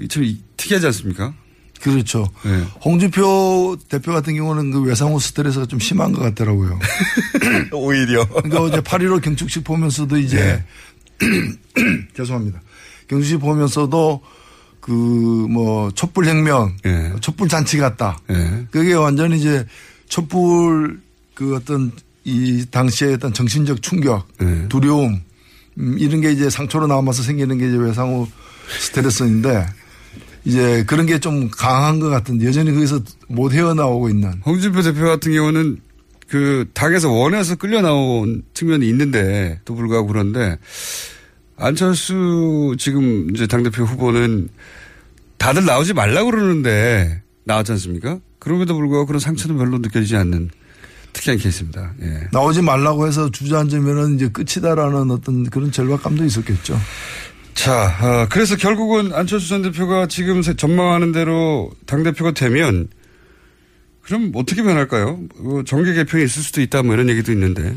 참 0.09 0.39
특이하지 0.57 0.87
않습니까? 0.87 1.35
그렇죠. 1.81 2.29
네. 2.45 2.63
홍준표 2.85 3.77
대표 3.89 4.13
같은 4.13 4.35
경우는 4.37 4.71
그 4.71 4.83
외상후 4.83 5.19
스트레스가 5.19 5.67
좀 5.67 5.79
심한 5.79 6.13
것 6.13 6.21
같더라고요. 6.21 6.79
오히려. 7.73 8.29
그러니까 8.29 8.63
어제 8.63 8.81
8.15 8.81 9.23
경축식 9.23 9.65
보면서도 9.65 10.19
이제 10.19 10.63
죄송합니다. 12.17 12.61
경축식 13.09 13.41
보면서도 13.41 14.23
그 14.81 14.91
뭐 15.51 15.91
촛불 15.91 16.27
혁명, 16.27 16.77
예. 16.87 17.13
촛불 17.21 17.49
잔치 17.49 17.77
같다. 17.79 18.19
예. 18.31 18.67
그게 18.71 18.95
완전히 18.95 19.39
이제 19.39 19.67
촛불 20.09 21.01
그 21.35 21.55
어떤 21.57 21.93
이 22.25 22.65
당시의 22.71 23.15
어떤 23.15 23.33
정신적 23.33 23.83
충격, 23.83 24.27
예. 24.43 24.69
두려움 24.69 25.21
음, 25.79 25.97
이런 25.99 26.21
게 26.21 26.31
이제 26.33 26.49
상처로 26.49 26.87
남아서 26.87 27.23
생기는 27.23 27.59
게 27.59 27.69
이제 27.69 27.77
외상후 27.77 28.29
스트레스인데 28.79 29.67
이제 30.45 30.85
그런 30.87 31.07
게 31.07 31.19
좀 31.19 31.51
강한 31.51 32.01
것 32.01 32.09
같은데 32.09 32.47
여전히 32.47 32.73
거기서 32.73 33.01
못 33.29 33.53
헤어나오고 33.53 34.09
있는. 34.09 34.41
홍준표 34.45 34.83
대표 34.83 35.05
같은 35.05 35.33
경우는 35.33 35.79
그 36.29 36.67
당에서 36.73 37.11
원해서 37.11 37.57
끌려 37.57 37.83
나온 37.83 38.43
측면이 38.55 38.89
있는데 38.89 39.61
또 39.65 39.75
불구하고 39.75 40.07
그런데 40.07 40.57
안철수 41.57 42.75
지금 42.79 43.29
이제 43.35 43.47
당대표 43.47 43.85
후보는 43.85 44.49
다들 45.37 45.65
나오지 45.65 45.93
말라고 45.95 46.31
그러는데 46.31 47.23
나왔지 47.45 47.73
않습니까? 47.73 48.19
그럼에도 48.39 48.75
불구하고 48.77 49.07
그런 49.07 49.21
상처는 49.21 49.59
별로 49.59 49.79
느껴지지 49.79 50.17
않는 50.17 50.51
특이한 51.13 51.39
케이스입니다. 51.39 51.93
예. 52.03 52.29
나오지 52.33 52.63
말라고 52.63 53.07
해서 53.07 53.31
주저앉으면은 53.31 54.15
이제 54.15 54.29
끝이다라는 54.29 55.11
어떤 55.11 55.45
그런 55.51 55.73
절박감도 55.73 56.25
있었겠죠. 56.25 56.79
자, 57.55 57.95
아, 58.01 58.27
그래서 58.31 58.57
결국은 58.57 59.13
안철수 59.13 59.49
전 59.49 59.63
대표가 59.63 60.07
지금 60.07 60.41
전망하는 60.43 61.13
대로 61.13 61.71
당대표가 61.87 62.33
되면 62.33 62.89
그럼 64.03 64.33
어떻게 64.35 64.63
변할까요? 64.63 65.21
뭐 65.39 65.63
정계 65.65 65.93
개편이 65.95 66.25
있을 66.25 66.43
수도 66.43 66.61
있다 66.63 66.83
뭐 66.83 66.95
이런 66.95 67.09
얘기도 67.09 67.33
있는데. 67.33 67.75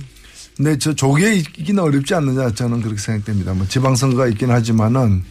근데 0.55 0.77
저 0.77 0.93
조기에 0.93 1.33
있기는 1.35 1.81
어렵지 1.81 2.13
않느냐 2.13 2.51
저는 2.51 2.81
그렇게 2.81 2.99
생각됩니다. 2.99 3.53
뭐 3.53 3.67
지방선거가 3.67 4.27
있긴 4.27 4.51
하지만은 4.51 5.23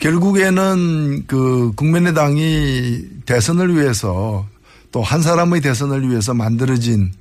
결국에는 0.00 1.24
그 1.26 1.72
국민의당이 1.76 3.02
대선을 3.24 3.76
위해서 3.76 4.46
또 4.90 5.02
한 5.02 5.22
사람의 5.22 5.60
대선을 5.60 6.08
위해서 6.08 6.34
만들어진 6.34 7.12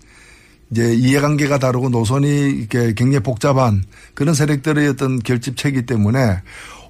이제 0.71 0.93
이해관계가 0.93 1.60
다르고 1.60 1.89
노선이 1.89 2.27
이렇게 2.27 2.93
굉장히 2.93 3.19
복잡한 3.23 3.84
그런 4.13 4.34
세력들의 4.34 4.88
어떤 4.89 5.19
결집체이기 5.19 5.86
때문에 5.86 6.41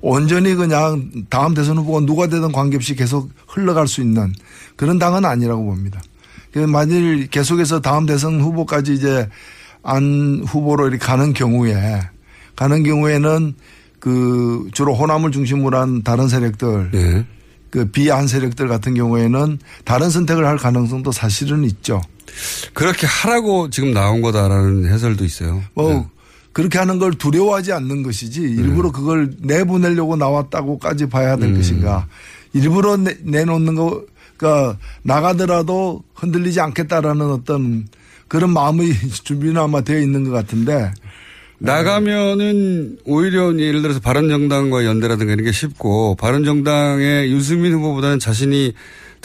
온전히 0.01 0.55
그냥 0.55 1.11
다음 1.29 1.53
대선 1.53 1.77
후보가 1.77 2.05
누가 2.05 2.27
되든 2.27 2.51
관계없이 2.51 2.95
계속 2.95 3.29
흘러갈 3.47 3.87
수 3.87 4.01
있는 4.01 4.33
그런 4.75 4.99
당은 4.99 5.25
아니라고 5.25 5.63
봅니다. 5.63 6.01
그래서 6.51 6.67
만일 6.67 7.27
계속해서 7.27 7.81
다음 7.81 8.05
대선 8.05 8.41
후보까지 8.41 8.93
이제 8.93 9.29
안 9.83 10.43
후보로 10.45 10.87
이렇게 10.87 11.05
가는 11.05 11.33
경우에 11.33 12.01
가는 12.55 12.83
경우에는 12.83 13.53
그 13.99 14.69
주로 14.73 14.93
호남을 14.95 15.31
중심으로 15.31 15.77
한 15.77 16.03
다른 16.03 16.27
세력들 16.27 16.91
예. 16.93 17.25
그 17.69 17.85
비안 17.91 18.27
세력들 18.27 18.67
같은 18.67 18.93
경우에는 18.93 19.59
다른 19.83 20.09
선택을 20.09 20.45
할 20.45 20.57
가능성도 20.57 21.11
사실은 21.11 21.63
있죠. 21.65 22.01
그렇게 22.73 23.07
하라고 23.07 23.69
지금 23.69 23.93
나온 23.93 24.21
거다라는 24.21 24.91
해설도 24.91 25.25
있어요. 25.25 25.63
뭐 25.73 25.93
네. 25.93 26.05
그렇게 26.51 26.79
하는 26.79 26.97
걸 26.97 27.13
두려워하지 27.13 27.71
않는 27.73 28.03
것이지 28.03 28.41
일부러 28.41 28.91
그걸 28.91 29.31
내보내려고 29.39 30.15
나왔다고까지 30.15 31.07
봐야 31.07 31.35
될 31.37 31.49
음. 31.49 31.55
것인가. 31.55 32.07
일부러 32.53 32.97
내, 32.97 33.15
내놓는 33.21 33.75
거, 33.75 34.03
그러니까 34.37 34.77
나가더라도 35.03 36.03
흔들리지 36.15 36.59
않겠다라는 36.59 37.31
어떤 37.31 37.87
그런 38.27 38.51
마음의 38.51 38.91
준비는 39.23 39.57
아마 39.57 39.81
되어 39.81 39.99
있는 39.99 40.23
것 40.23 40.31
같은데 40.31 40.91
나가면은 41.59 42.97
오히려 43.05 43.57
예를 43.57 43.81
들어서 43.81 43.99
바른정당과 43.99 44.85
연대라든가 44.85 45.33
이런 45.33 45.45
게 45.45 45.51
쉽고 45.51 46.15
바른정당의 46.15 47.31
유승민 47.31 47.73
후보보다는 47.73 48.19
자신이 48.19 48.73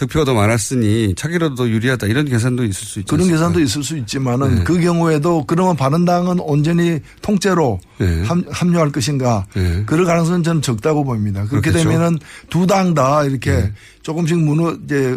득표가 0.02 0.24
더 0.24 0.34
많았으니 0.34 1.14
차기라도 1.14 1.54
더 1.54 1.68
유리하다 1.68 2.06
이런 2.08 2.24
계산도 2.26 2.64
있을 2.64 2.86
수 2.86 2.98
있죠. 3.00 3.14
그런 3.14 3.28
계산도 3.28 3.60
있을 3.60 3.82
수 3.84 3.96
있지만은 3.96 4.56
네. 4.56 4.64
그 4.64 4.80
경우에도 4.80 5.44
그러면 5.46 5.76
바른당은 5.76 6.40
온전히 6.40 7.00
통째로 7.22 7.78
네. 7.98 8.22
함, 8.24 8.44
합류할 8.50 8.90
것인가 8.90 9.46
네. 9.54 9.84
그럴 9.86 10.04
가능성은 10.04 10.42
저는 10.42 10.62
적다고 10.62 11.04
봅니다. 11.04 11.44
그렇게 11.46 11.70
그렇겠죠. 11.70 11.88
되면은 11.90 12.18
두 12.50 12.66
당 12.66 12.94
다 12.94 13.24
이렇게 13.24 13.52
네. 13.52 13.72
조금씩 14.02 14.38
무너 14.38 14.76
이제 14.84 15.16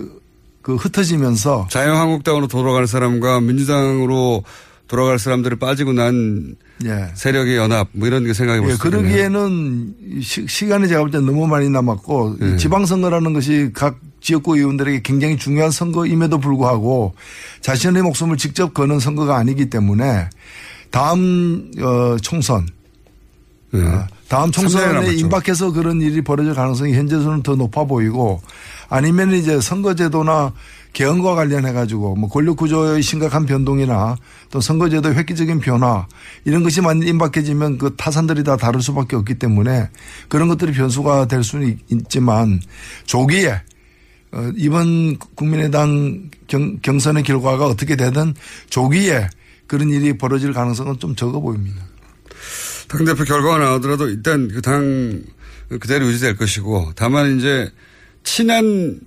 그 0.62 0.76
흩어지면서 0.76 1.68
자유한국당으로 1.72 2.48
돌아갈 2.48 2.88
사람과 2.88 3.40
민주당으로 3.42 4.44
돌아갈 4.88 5.18
사람들이 5.18 5.56
빠지고 5.58 5.94
난 5.94 6.56
예. 6.86 7.10
세력의 7.16 7.56
연합 7.58 7.88
뭐 7.94 8.08
이런 8.08 8.24
게 8.24 8.34
생각해 8.34 8.62
볼 8.62 8.70
예. 8.72 8.76
그러기에는 8.78 9.96
시, 10.22 10.46
시간이 10.48 10.88
제가 10.88 11.02
볼 11.02 11.10
때 11.12 11.20
너무 11.20 11.48
많이 11.48 11.70
남았고 11.70 12.38
네. 12.40 12.54
이 12.54 12.58
지방선거라는 12.58 13.34
것이 13.34 13.72
각 13.74 13.98
지역구 14.26 14.58
의원들에게 14.58 15.02
굉장히 15.04 15.38
중요한 15.38 15.70
선거임에도 15.70 16.40
불구하고 16.40 17.14
자신의 17.62 18.02
목숨을 18.02 18.38
직접 18.38 18.74
거는 18.74 19.00
선거가 19.00 19.38
아니기 19.38 19.70
때문에 19.70 20.28
다음 20.90 21.70
어, 21.80 22.18
총선 22.24 22.68
네. 23.70 23.84
어, 23.84 24.08
다음 24.28 24.50
총선에. 24.50 25.14
임박해서 25.14 25.72
그런 25.74 26.02
일이 26.02 26.24
벌어질 26.24 26.56
가능성이 26.56 26.94
현재로는 26.96 27.44
더 27.44 27.56
높아 27.56 27.84
보이고 27.84 28.42
아니면 28.90 29.32
이제 29.34 29.62
선거제도나 29.62 30.54
개헌과 30.94 31.36
관련해 31.36 31.72
가지고 31.74 32.16
뭐 32.16 32.28
권력 32.28 32.58
구조의 32.58 33.04
심각한 33.04 33.46
변동이나 33.46 34.16
또 34.50 34.60
선거제도의 34.60 35.14
획기적인 35.16 35.60
변화 35.60 36.08
이런 36.46 36.64
것이 36.64 36.82
만약 36.82 37.06
임박해지면 37.08 37.78
그 37.78 37.96
타산들이 37.96 38.44
다 38.44 38.58
다를 38.58 38.82
수밖에 38.82 39.16
없기 39.18 39.36
때문에 39.36 39.90
그런 40.30 40.48
것들이 40.48 40.72
변수가 40.72 41.28
될 41.28 41.44
수는 41.44 41.68
있- 41.68 41.80
있지만 41.92 42.60
조기에 43.06 43.50
어, 43.52 43.75
이번 44.58 45.18
국민의당 45.36 46.30
경, 46.48 46.78
경선의 46.82 47.24
결과가 47.24 47.66
어떻게 47.68 47.96
되든 47.96 48.34
조기에 48.70 49.30
그런 49.68 49.90
일이 49.90 50.18
벌어질 50.18 50.54
가능성은 50.54 51.00
좀 51.00 51.16
적어 51.16 51.40
보입니다. 51.40 51.84
당대표 52.88 53.24
결과가 53.24 53.58
나오더라도 53.58 54.08
일단 54.10 54.48
그 54.48 54.62
당 54.62 55.24
그대로 55.80 56.06
유지될 56.06 56.36
것이고 56.38 56.92
다만 56.96 57.38
이제 57.38 57.72
친한 58.24 59.00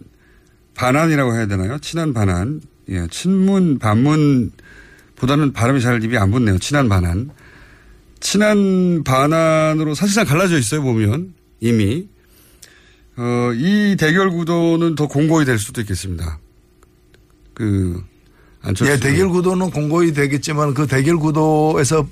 반환이라고 0.75 1.35
해야 1.35 1.47
되나요? 1.47 1.79
친한 1.79 2.13
반환. 2.13 2.61
예, 2.89 3.07
친문 3.11 3.79
반문보다는 3.79 5.53
발음이 5.53 5.81
잘 5.81 6.03
입이 6.03 6.17
안 6.17 6.31
붙네요. 6.31 6.59
친한 6.59 6.89
반환. 6.89 7.31
친한 8.21 9.05
반환으로 9.05 9.95
사실상 9.95 10.25
갈라져 10.27 10.59
있어요 10.59 10.83
보면 10.83 11.35
이미 11.61 12.09
어, 13.19 13.53
이 13.55 13.97
대결 13.99 14.31
구도는 14.31 14.95
더 14.95 15.07
공고히 15.09 15.45
될 15.45 15.59
수도 15.59 15.81
있겠습니다. 15.81 16.39
그 17.55 18.03
안철수 18.63 18.93
예, 18.93 18.99
대결 18.99 19.29
구도는 19.29 19.71
공고히 19.71 20.13
되겠지만 20.13 20.75
그 20.75 20.87
대결 20.87 21.19
구도에서 21.19 22.07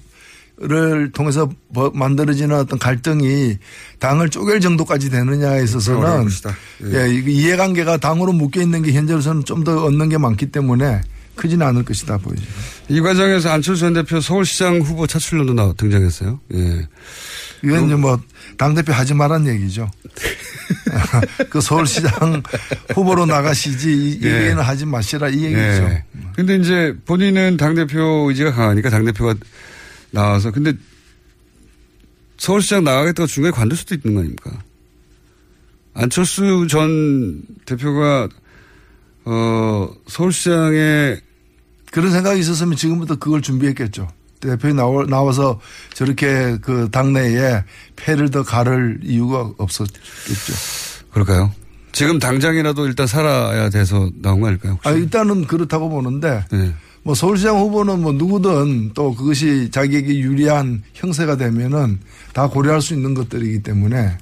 를 0.58 1.12
통해서 1.12 1.50
버- 1.74 1.90
만들어지는 1.90 2.56
어떤 2.56 2.78
갈등이 2.78 3.58
당을 3.98 4.30
쪼갤 4.30 4.58
정도까지 4.60 5.10
되느냐에 5.10 5.62
있어서는. 5.64 6.00
예. 6.84 6.94
예, 6.94 7.12
이 7.14 7.24
이해관계가 7.26 7.98
당으로 7.98 8.32
묶여 8.32 8.62
있는 8.62 8.80
게 8.82 8.92
현재로서는 8.92 9.44
좀 9.44 9.64
더 9.64 9.84
얻는 9.84 10.08
게 10.08 10.16
많기 10.16 10.46
때문에 10.50 11.02
크지는 11.34 11.66
않을 11.66 11.84
것이다 11.84 12.16
보이죠. 12.16 12.42
이 12.88 13.02
과정에서 13.02 13.50
안철수 13.50 13.80
전 13.80 13.92
대표 13.92 14.18
서울시장 14.18 14.80
후보 14.80 15.06
차출론도 15.06 15.52
나 15.52 15.74
등장했어요. 15.74 16.40
예. 16.54 16.88
이건 17.62 17.84
이제 17.84 17.94
뭐 17.94 18.18
당대표 18.56 18.92
하지 18.92 19.14
말란 19.14 19.46
얘기죠. 19.46 19.90
그 21.50 21.60
서울시장 21.60 22.42
후보로 22.94 23.26
나가시지 23.26 23.92
이 23.92 24.20
예. 24.24 24.44
얘기는 24.44 24.58
하지 24.58 24.86
마시라 24.86 25.28
이 25.28 25.44
얘기죠. 25.44 25.60
예. 25.60 26.04
근데 26.34 26.56
이제 26.56 26.94
본인은 27.04 27.56
당대표 27.56 28.26
의지가 28.28 28.52
강하니까 28.52 28.90
당대표가 28.90 29.34
나와서 30.10 30.50
근데 30.50 30.72
서울시장 32.38 32.84
나가겠다고 32.84 33.26
중간에 33.26 33.52
관둘 33.52 33.78
수도 33.78 33.94
있는 33.94 34.14
거 34.14 34.20
아닙니까? 34.20 34.62
안철수 35.94 36.66
전 36.68 37.42
대표가 37.64 38.28
어 39.24 39.90
서울시장에 40.06 41.16
그런 41.90 42.12
생각이 42.12 42.38
있었으면 42.40 42.76
지금부터 42.76 43.16
그걸 43.16 43.40
준비했겠죠. 43.40 44.08
나와, 44.74 45.04
나와서 45.06 45.60
저렇게 45.94 46.58
그 46.60 46.88
당내에 46.90 47.62
패를 47.96 48.30
더 48.30 48.42
가를 48.42 49.00
이유가 49.02 49.50
없었겠죠. 49.58 50.52
그럴까요? 51.10 51.52
지금 51.92 52.18
당장이라도 52.18 52.86
일단 52.86 53.06
살아야 53.06 53.70
돼서 53.70 54.10
나온 54.20 54.40
거 54.40 54.48
아닐까요? 54.48 54.74
혹시? 54.74 54.88
아, 54.88 54.92
일단은 54.92 55.46
그렇다고 55.46 55.88
보는데 55.88 56.44
네. 56.52 56.74
뭐 57.02 57.14
서울시장 57.14 57.56
후보는 57.56 58.02
뭐 58.02 58.12
누구든 58.12 58.92
또 58.92 59.14
그것이 59.14 59.70
자기에게 59.70 60.18
유리한 60.18 60.82
형세가 60.92 61.36
되면은 61.36 62.00
다 62.32 62.48
고려할 62.48 62.82
수 62.82 62.94
있는 62.94 63.14
것들이기 63.14 63.62
때문에 63.62 64.18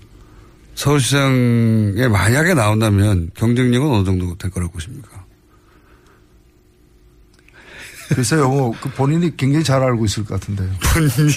서울시장에 0.74 2.08
만약에 2.08 2.54
나온다면 2.54 3.30
경쟁력은 3.34 3.90
어느 3.90 4.04
정도 4.04 4.36
될 4.36 4.50
거라고 4.50 4.72
보십니까? 4.72 5.23
글쎄요, 8.14 8.48
뭐, 8.48 8.72
그 8.80 8.88
본인이 8.90 9.36
굉장히 9.36 9.64
잘 9.64 9.82
알고 9.82 10.04
있을 10.04 10.24
것 10.24 10.40
같은데요. 10.40 10.70
본인이? 10.92 11.32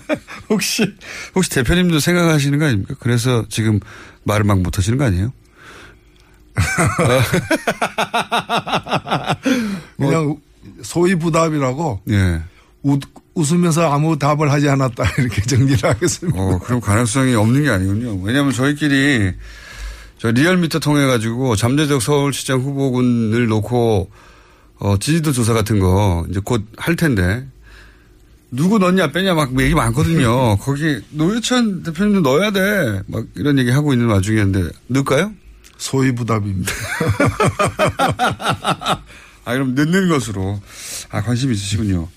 혹시, 0.48 0.94
혹시 1.34 1.50
대표님도 1.50 2.00
생각하시는 2.00 2.58
거 2.58 2.64
아닙니까? 2.66 2.94
그래서 3.00 3.44
지금 3.48 3.80
말을 4.24 4.44
막 4.44 4.60
못하시는 4.60 4.98
거 4.98 5.04
아니에요? 5.04 5.32
그냥 9.96 10.36
소위 10.82 11.16
부답이라고 11.16 12.02
예. 12.10 12.40
웃, 12.82 13.00
웃으면서 13.34 13.92
아무 13.92 14.18
답을 14.18 14.52
하지 14.52 14.68
않았다 14.68 15.04
이렇게 15.18 15.42
정리를 15.42 15.88
하겠습니다. 15.88 16.38
어, 16.38 16.58
그럼 16.60 16.80
가능성이 16.80 17.34
없는 17.34 17.64
게 17.64 17.70
아니군요. 17.70 18.20
왜냐하면 18.22 18.52
저희끼리 18.52 19.32
저 20.18 20.30
리얼미터 20.30 20.78
통해 20.78 21.06
가지고 21.06 21.56
잠재적 21.56 22.00
서울시장 22.00 22.60
후보군을 22.60 23.48
놓고 23.48 24.10
어, 24.78 24.96
지지도 24.98 25.32
조사 25.32 25.52
같은 25.52 25.78
거 25.78 26.26
이제 26.30 26.40
곧 26.44 26.62
할 26.76 26.96
텐데 26.96 27.46
누구 28.50 28.78
넣냐 28.78 29.12
빼냐 29.12 29.34
막 29.34 29.58
얘기 29.60 29.74
많거든요. 29.74 30.56
거기 30.62 31.00
노회찬 31.10 31.82
대표님도 31.82 32.20
넣어야 32.20 32.50
돼. 32.50 33.02
막 33.06 33.24
이런 33.34 33.58
얘기 33.58 33.70
하고 33.70 33.92
있는 33.92 34.06
와중이었는데 34.06 34.70
넣을까요? 34.88 35.32
소위 35.76 36.12
부답입니다. 36.14 36.72
아, 39.46 39.52
그럼 39.52 39.74
넣는 39.74 40.08
것으로. 40.08 40.60
아, 41.10 41.20
관심 41.22 41.52
있으시군요. 41.52 42.08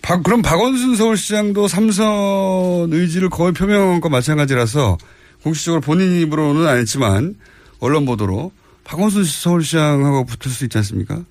박, 0.00 0.22
그럼 0.22 0.42
박원순 0.42 0.96
서울시장도 0.96 1.68
삼선 1.68 2.92
의지를 2.92 3.28
거의 3.30 3.52
표명한 3.52 4.00
것과 4.00 4.08
마찬가지라서 4.08 4.98
공식적으로 5.42 5.80
본인 5.80 6.12
입으로는 6.20 6.66
안 6.66 6.78
했지만 6.78 7.34
언론 7.80 8.06
보도로 8.06 8.52
박원순 8.84 9.24
서울시장하고 9.24 10.24
붙을 10.24 10.52
수 10.52 10.64
있지 10.64 10.78
않습니까? 10.78 11.22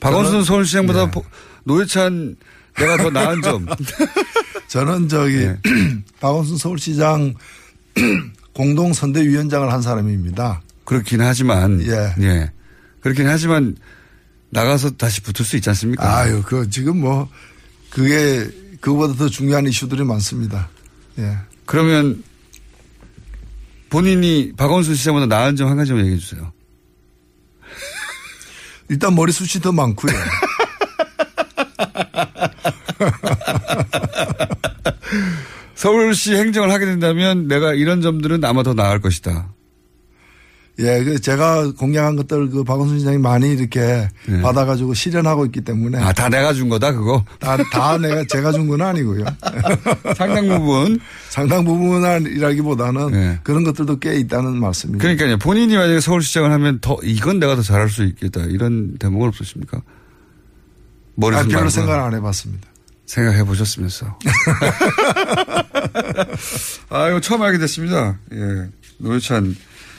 박원순 0.00 0.44
서울시장보다 0.44 1.06
네. 1.06 1.10
보- 1.10 1.24
노회찬 1.64 2.36
내가 2.78 2.96
더 2.96 3.10
나은 3.10 3.42
점. 3.42 3.66
저는 4.68 5.08
저기 5.08 5.36
네. 5.38 5.58
박원순 6.20 6.56
서울시장 6.58 7.34
공동 8.54 8.92
선대위원장을 8.92 9.72
한 9.72 9.82
사람입니다. 9.82 10.62
그렇긴 10.84 11.20
하지만. 11.20 11.80
예. 11.82 12.14
예. 12.24 12.50
그렇긴 13.00 13.26
하지만 13.28 13.76
나가서 14.50 14.90
다시 14.92 15.20
붙을 15.20 15.44
수 15.44 15.56
있지 15.56 15.68
않습니까? 15.70 16.18
아유, 16.18 16.42
그 16.44 16.68
지금 16.70 17.00
뭐 17.00 17.28
그게 17.90 18.48
그거보다 18.80 19.14
더 19.14 19.28
중요한 19.28 19.66
이슈들이 19.66 20.04
많습니다. 20.04 20.68
예. 21.18 21.36
그러면 21.66 22.22
본인이 23.90 24.52
박원순 24.56 24.94
시장보다 24.94 25.26
나은 25.26 25.56
점 25.56 25.68
한 25.68 25.76
가지만 25.76 26.02
얘기해 26.02 26.18
주세요. 26.18 26.52
일단 28.88 29.14
머리숱이 29.14 29.62
더 29.62 29.72
많고요. 29.72 30.12
서울시 35.74 36.34
행정을 36.34 36.72
하게 36.72 36.86
된다면 36.86 37.46
내가 37.46 37.74
이런 37.74 38.00
점들은 38.02 38.44
아마 38.44 38.62
더 38.62 38.74
나을 38.74 39.00
것이다. 39.00 39.52
예, 40.80 41.02
그 41.02 41.20
제가 41.20 41.72
공약한 41.72 42.14
것들 42.14 42.50
그 42.50 42.62
박원순 42.62 43.00
시장이 43.00 43.18
많이 43.18 43.50
이렇게 43.52 44.08
예. 44.28 44.40
받아가지고 44.42 44.94
실현하고 44.94 45.44
있기 45.46 45.62
때문에 45.62 45.98
아, 45.98 46.12
다 46.12 46.28
내가 46.28 46.52
준 46.52 46.68
거다, 46.68 46.92
그거? 46.92 47.24
다, 47.40 47.56
다 47.72 47.98
내가 47.98 48.24
제가 48.28 48.52
준 48.52 48.68
건 48.68 48.82
아니고요. 48.82 49.24
상당 50.16 50.46
부분. 50.48 51.00
상당 51.30 51.64
부분이라기보다는 51.64 53.10
네. 53.10 53.40
그런 53.42 53.64
것들도 53.64 53.98
꽤 53.98 54.16
있다는 54.20 54.60
말씀입니다. 54.60 55.02
그러니까요. 55.02 55.38
본인이 55.38 55.76
만약에 55.76 55.98
서울시장을 56.00 56.52
하면 56.52 56.78
더, 56.80 56.96
이건 57.02 57.40
내가 57.40 57.56
더 57.56 57.62
잘할 57.62 57.88
수 57.88 58.04
있겠다. 58.04 58.42
이런 58.42 58.96
대목은 58.98 59.26
없으십니까? 59.28 59.78
아, 59.78 59.82
머리숱 61.16 61.48
별로. 61.50 61.68
생각 61.70 62.04
안 62.06 62.14
해봤습니다. 62.14 62.68
생각해 63.06 63.42
보셨으면서. 63.44 64.16
아, 66.90 67.08
이거 67.08 67.20
처음 67.20 67.42
알게 67.42 67.58
됐습니다. 67.58 68.18
예. 68.32 68.68
노회찬. 68.98 69.56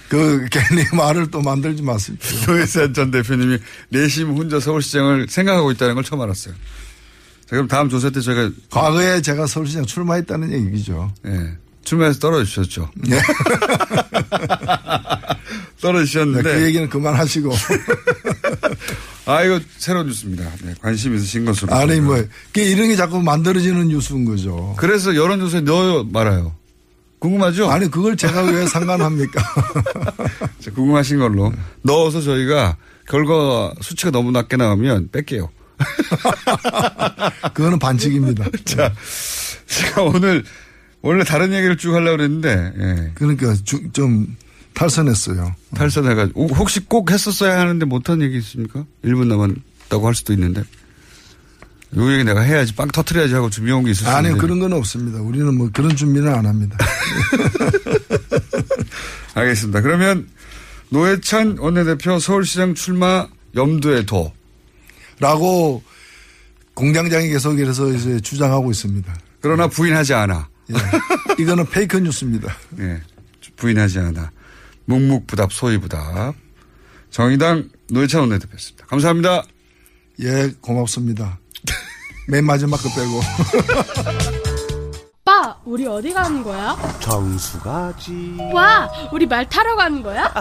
그 0.10 0.46
괜히 0.50 0.84
말을 0.92 1.32
또 1.32 1.42
만들지 1.42 1.82
마십시오. 1.84 2.40
노회찬 2.48 2.94
전 2.94 3.12
대표님이 3.12 3.60
내심 3.90 4.32
혼자 4.32 4.60
서울시장을 4.60 5.28
생각하고 5.30 5.72
있다는 5.72 5.96
걸 5.96 6.04
처음 6.04 6.22
알았어요. 6.22 6.54
자, 6.54 7.50
그럼 7.52 7.68
다음 7.68 7.90
조사 7.90 8.10
때 8.10 8.20
제가. 8.20 8.50
과거에 8.70 9.22
제가 9.22 9.48
서울시장 9.48 9.86
출마했다는 9.86 10.52
얘기죠. 10.52 11.14
예. 11.28 11.54
출마해서 11.84 12.20
떨어지셨죠. 12.20 12.90
예. 13.10 13.22
떨어지셨는데. 15.82 16.44
네, 16.44 16.60
그 16.60 16.66
얘기는 16.66 16.90
그만하시고. 16.90 17.52
아, 19.26 19.44
이거 19.44 19.60
새로운 19.78 20.08
뉴스입니다. 20.08 20.44
네, 20.64 20.74
관심 20.82 21.16
있으신 21.16 21.46
것으로. 21.46 21.74
아니, 21.74 22.02
뭐, 22.02 22.22
그 22.52 22.60
이런 22.60 22.90
게 22.90 22.96
자꾸 22.96 23.22
만들어지는 23.22 23.88
뉴스인 23.88 24.26
거죠. 24.26 24.76
그래서 24.78 25.16
여론조사에 25.16 25.62
넣어요, 25.62 26.04
말아요. 26.06 26.54
궁금하죠? 27.20 27.70
아니, 27.70 27.90
그걸 27.92 28.16
제가 28.16 28.44
왜 28.44 28.66
상관합니까? 28.66 29.42
자, 30.60 30.72
궁금하신 30.72 31.20
걸로. 31.20 31.52
넣어서 31.82 32.22
저희가 32.22 32.78
결과 33.08 33.74
수치가 33.82 34.12
너무 34.12 34.32
낮게 34.32 34.56
나오면 34.58 35.10
뺄게요. 35.12 35.50
그거는 37.54 37.80
반칙입니다. 37.80 38.46
자, 38.66 38.94
제가 39.68 40.04
오늘 40.04 40.44
원래 41.02 41.24
다른 41.24 41.54
얘기를 41.54 41.78
쭉 41.78 41.94
하려고 41.94 42.18
그랬는데, 42.18 42.74
예. 42.80 43.12
그러니까 43.16 43.54
주- 43.64 43.92
좀 43.94 44.36
탈선했어요. 44.74 45.56
탈선해가지고. 45.76 46.48
혹시 46.56 46.82
꼭 46.82 47.12
했었어야 47.12 47.60
하는데 47.60 47.86
못한 47.86 48.22
얘기 48.22 48.38
있습니까? 48.38 48.86
1분 49.04 49.28
남았다고 49.28 50.08
할 50.08 50.16
수도 50.16 50.34
있는데. 50.34 50.64
요 51.98 52.14
얘기 52.14 52.24
내가 52.24 52.42
해야지, 52.42 52.76
빵 52.76 52.88
터트려야지 52.88 53.34
하고 53.34 53.50
준비해온 53.50 53.84
게 53.84 53.92
있을 53.92 54.06
수 54.06 54.10
아니요. 54.10 54.38
그런 54.38 54.60
건 54.60 54.74
없습니다. 54.74 55.20
우리는 55.20 55.58
뭐 55.58 55.70
그런 55.74 55.96
준비는 55.96 56.34
안 56.34 56.46
합니다. 56.46 56.78
알겠습니다. 59.34 59.82
그러면 59.82 60.28
노회찬 60.90 61.58
원내대표 61.60 62.20
서울시장 62.20 62.76
출마 62.76 63.28
염두에 63.56 64.06
둬. 64.06 64.32
라고 65.20 65.84
공장장이 66.74 67.30
계속 67.30 67.60
이래서 67.60 67.92
이제 67.92 68.20
주장하고 68.20 68.72
있습니다. 68.72 69.14
그러나 69.42 69.68
부인하지 69.68 70.14
않아. 70.14 70.48
예. 70.72 70.76
이거는 71.42 71.66
페이크 71.70 71.98
뉴스입니다. 71.98 72.56
예. 72.80 73.02
부인하지 73.56 74.00
않아. 74.00 74.32
묵묵부답, 74.86 75.52
소위부답. 75.52 76.36
정의당 77.10 77.70
노회찬 77.90 78.22
원내대표였습니다. 78.22 78.86
감사합니다. 78.86 79.44
예, 80.22 80.54
고맙습니다. 80.62 81.40
맨 82.28 82.46
마지막 82.46 82.78
거 82.78 82.90
빼고. 82.90 83.22
오빠, 85.22 85.58
우리 85.66 85.86
어디 85.88 86.14
가는 86.14 86.44
거야? 86.44 86.78
정수 87.00 87.60
가지. 87.60 88.38
와, 88.54 88.90
우리 89.12 89.26
말 89.26 89.48
타러 89.48 89.76
가는 89.76 90.02
거야? 90.02 90.32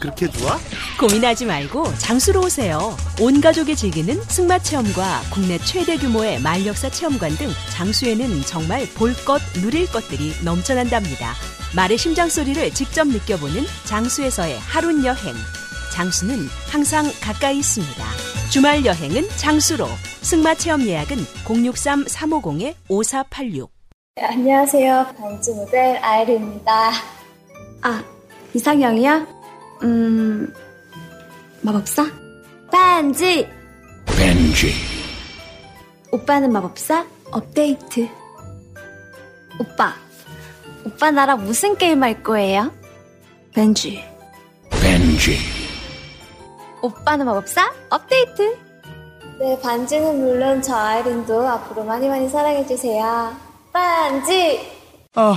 그렇게 0.00 0.30
좋아? 0.30 0.58
고민하지 1.00 1.44
말고 1.46 1.92
장수로 1.98 2.42
오세요. 2.42 2.96
온 3.20 3.40
가족이 3.40 3.74
즐기는 3.74 4.22
승마 4.22 4.60
체험과 4.60 5.22
국내 5.30 5.58
최대 5.58 5.96
규모의 5.96 6.40
말 6.40 6.64
역사 6.66 6.88
체험관 6.88 7.36
등 7.36 7.50
장수에는 7.72 8.42
정말 8.42 8.86
볼 8.94 9.12
것, 9.24 9.42
누릴 9.54 9.90
것들이 9.90 10.34
넘쳐난답니다. 10.44 11.34
말의 11.74 11.98
심장 11.98 12.28
소리를 12.28 12.72
직접 12.74 13.08
느껴보는 13.08 13.66
장수에서의 13.84 14.58
하룬 14.60 15.04
여행. 15.04 15.34
장수는 15.92 16.48
항상 16.70 17.10
가까이 17.20 17.58
있습니다. 17.58 18.04
주말 18.50 18.84
여행은 18.84 19.28
장수로. 19.36 19.86
승마 20.22 20.54
체험 20.54 20.82
예약은 20.82 21.16
063-350-5486. 21.44 23.68
네, 24.16 24.24
안녕하세요. 24.24 25.14
반지 25.18 25.52
모델 25.52 25.96
아이리입니다. 26.02 26.90
아, 27.82 28.02
이상형이요? 28.54 29.26
음, 29.82 30.50
마법사? 31.60 32.06
반지! 32.72 33.46
벤지. 34.06 34.72
오빠는 36.10 36.50
마법사? 36.50 37.06
업데이트. 37.30 38.08
오빠, 39.60 39.94
오빠 40.86 41.10
나랑 41.10 41.44
무슨 41.44 41.76
게임 41.76 42.02
할 42.02 42.22
거예요? 42.22 42.72
벤지. 43.52 44.02
벤지. 44.70 45.36
오빠는 46.82 47.26
마법사 47.26 47.72
업데이트. 47.90 48.56
네, 49.38 49.58
반지는 49.60 50.20
물론 50.20 50.60
저 50.60 50.74
아이린도 50.74 51.46
앞으로 51.46 51.84
많이 51.84 52.08
많이 52.08 52.28
사랑해주세요. 52.28 53.32
반지! 53.72 54.60
아, 55.14 55.36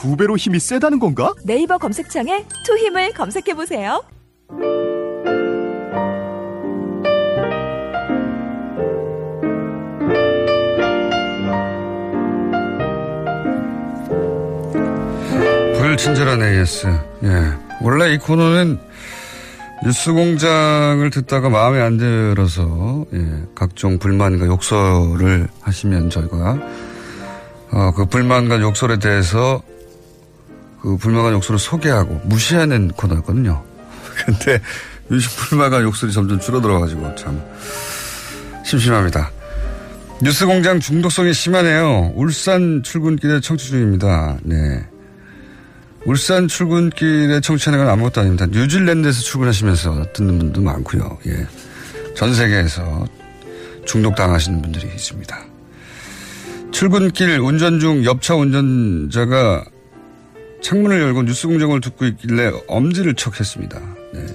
두 0.00 0.16
배로 0.16 0.38
힘이 0.38 0.58
세다는 0.58 0.98
건가? 0.98 1.34
네이버 1.44 1.76
검색창에 1.76 2.46
투 2.64 2.78
힘을 2.78 3.12
검색해 3.12 3.52
보세요. 3.54 4.02
불친절한 15.76 16.42
AS. 16.44 16.86
예. 17.24 17.52
원래 17.82 18.14
이 18.14 18.18
코너는 18.18 18.78
뉴스 19.84 20.14
공장을 20.14 21.10
듣다가 21.10 21.50
마음에 21.50 21.78
안 21.78 21.98
들어서, 21.98 23.04
예, 23.12 23.18
각종 23.54 23.98
불만과 23.98 24.46
욕설을 24.46 25.48
하시면 25.60 26.08
저희가, 26.08 26.58
어, 27.72 27.92
그 27.94 28.06
불만과 28.06 28.60
욕설에 28.62 28.98
대해서 28.98 29.62
그 30.82 30.96
불만과 30.96 31.32
욕설을 31.32 31.58
소개하고 31.58 32.20
무시하는 32.24 32.88
코너였거든요. 32.88 33.62
근데 34.24 34.60
요즘 35.10 35.30
불만과 35.36 35.82
욕설이 35.82 36.12
점점 36.12 36.40
줄어들어가지고 36.40 37.14
참 37.14 37.42
심심합니다. 38.64 39.30
뉴스 40.22 40.46
공장 40.46 40.78
중독성이 40.78 41.32
심하네요. 41.32 42.12
울산 42.14 42.82
출근길에 42.82 43.40
청취 43.40 43.68
중입니다. 43.68 44.38
네. 44.42 44.84
울산 46.04 46.48
출근길에 46.48 47.40
청취하는 47.40 47.78
건 47.84 47.92
아무것도 47.92 48.20
아닙니다. 48.20 48.46
뉴질랜드에서 48.46 49.20
출근하시면서 49.20 50.12
듣는 50.12 50.38
분도 50.38 50.60
많고요. 50.60 51.18
예. 51.26 51.46
전 52.14 52.34
세계에서 52.34 53.06
중독당하시는 53.86 54.62
분들이 54.62 54.86
있습니다. 54.88 55.38
출근길 56.70 57.38
운전 57.40 57.80
중 57.80 58.04
옆차 58.04 58.34
운전자가 58.34 59.64
창문을 60.62 61.00
열고 61.00 61.22
뉴스 61.22 61.46
공장을 61.46 61.80
듣고 61.80 62.04
있길래 62.06 62.52
엄지를 62.68 63.14
척했습니다. 63.14 63.80
네. 64.12 64.26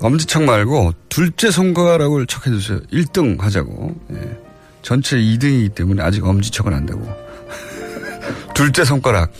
엄지척 0.00 0.44
말고 0.44 0.92
둘째 1.08 1.50
손가락을 1.50 2.26
척해주세요. 2.26 2.80
1등 2.92 3.40
하자고. 3.40 3.94
예. 4.12 4.38
전체 4.82 5.16
2등이기 5.16 5.74
때문에 5.74 6.02
아직 6.02 6.24
엄지척은 6.24 6.72
안 6.72 6.86
되고. 6.86 7.00
둘째 8.54 8.84
손가락 8.84 9.32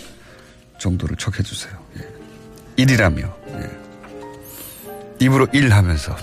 정도를 0.79 1.17
척해주세요. 1.17 1.73
예. 1.99 2.85
1이라며. 2.85 3.33
예. 3.51 3.71
입으로 5.21 5.47
1 5.53 5.73
하면서. 5.73 6.17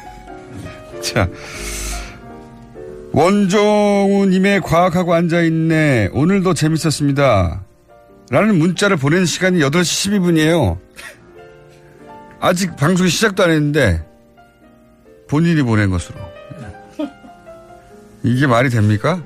자. 1.02 1.28
원종우님의 3.12 4.60
과학하고 4.60 5.14
앉아있네. 5.14 6.10
오늘도 6.12 6.54
재밌었습니다. 6.54 7.64
라는 8.30 8.58
문자를 8.58 8.96
보낸 8.96 9.26
시간이 9.26 9.58
8시 9.58 10.20
12분이에요. 10.20 10.78
아직 12.38 12.76
방송이 12.76 13.10
시작도 13.10 13.42
안 13.42 13.50
했는데 13.50 14.06
본인이 15.28 15.62
보낸 15.62 15.90
것으로. 15.90 16.16
이게 18.22 18.46
말이 18.46 18.70
됩니까? 18.70 19.20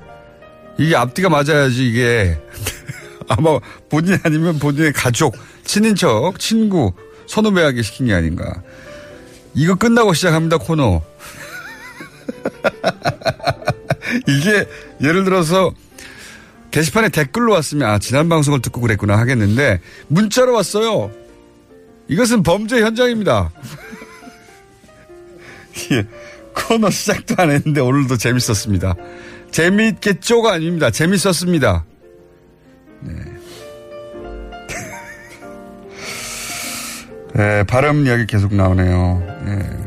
이게 0.78 0.96
앞뒤가 0.96 1.28
맞아야지 1.28 1.86
이게 1.86 2.38
아마 3.28 3.60
본인 3.90 4.18
아니면 4.24 4.58
본인의 4.58 4.94
가족, 4.94 5.36
친인척, 5.64 6.38
친구, 6.38 6.94
선후배에게 7.26 7.82
시킨 7.82 8.06
게 8.06 8.14
아닌가. 8.14 8.62
이거 9.52 9.74
끝나고 9.74 10.14
시작합니다 10.14 10.56
코너. 10.56 11.02
이게 14.26 14.66
예를 15.02 15.24
들어서 15.24 15.72
게시판에 16.74 17.08
댓글로 17.10 17.52
왔으면 17.52 17.88
아 17.88 18.00
지난 18.00 18.28
방송을 18.28 18.60
듣고 18.60 18.80
그랬구나 18.80 19.16
하겠는데 19.16 19.78
문자로 20.08 20.52
왔어요. 20.54 21.12
이것은 22.08 22.42
범죄 22.42 22.80
현장입니다. 22.82 23.52
예, 25.92 26.04
코너 26.52 26.90
시작도 26.90 27.36
안 27.38 27.52
했는데 27.52 27.80
오늘도 27.80 28.16
재밌었습니다. 28.16 28.96
재미있겠죠가 29.52 30.54
아닙니다. 30.54 30.90
재밌었습니다. 30.90 31.84
네. 33.02 33.14
네, 37.36 37.62
발음 37.62 38.04
이야기 38.04 38.26
계속 38.26 38.52
나오네요. 38.52 39.22
네. 39.44 39.86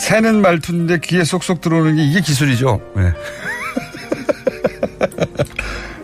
새는 0.00 0.42
말투인데 0.42 0.98
귀에 0.98 1.22
쏙쏙 1.22 1.60
들어오는 1.60 1.94
게 1.94 2.02
이게 2.04 2.20
기술이죠. 2.20 2.80
네. 2.96 3.12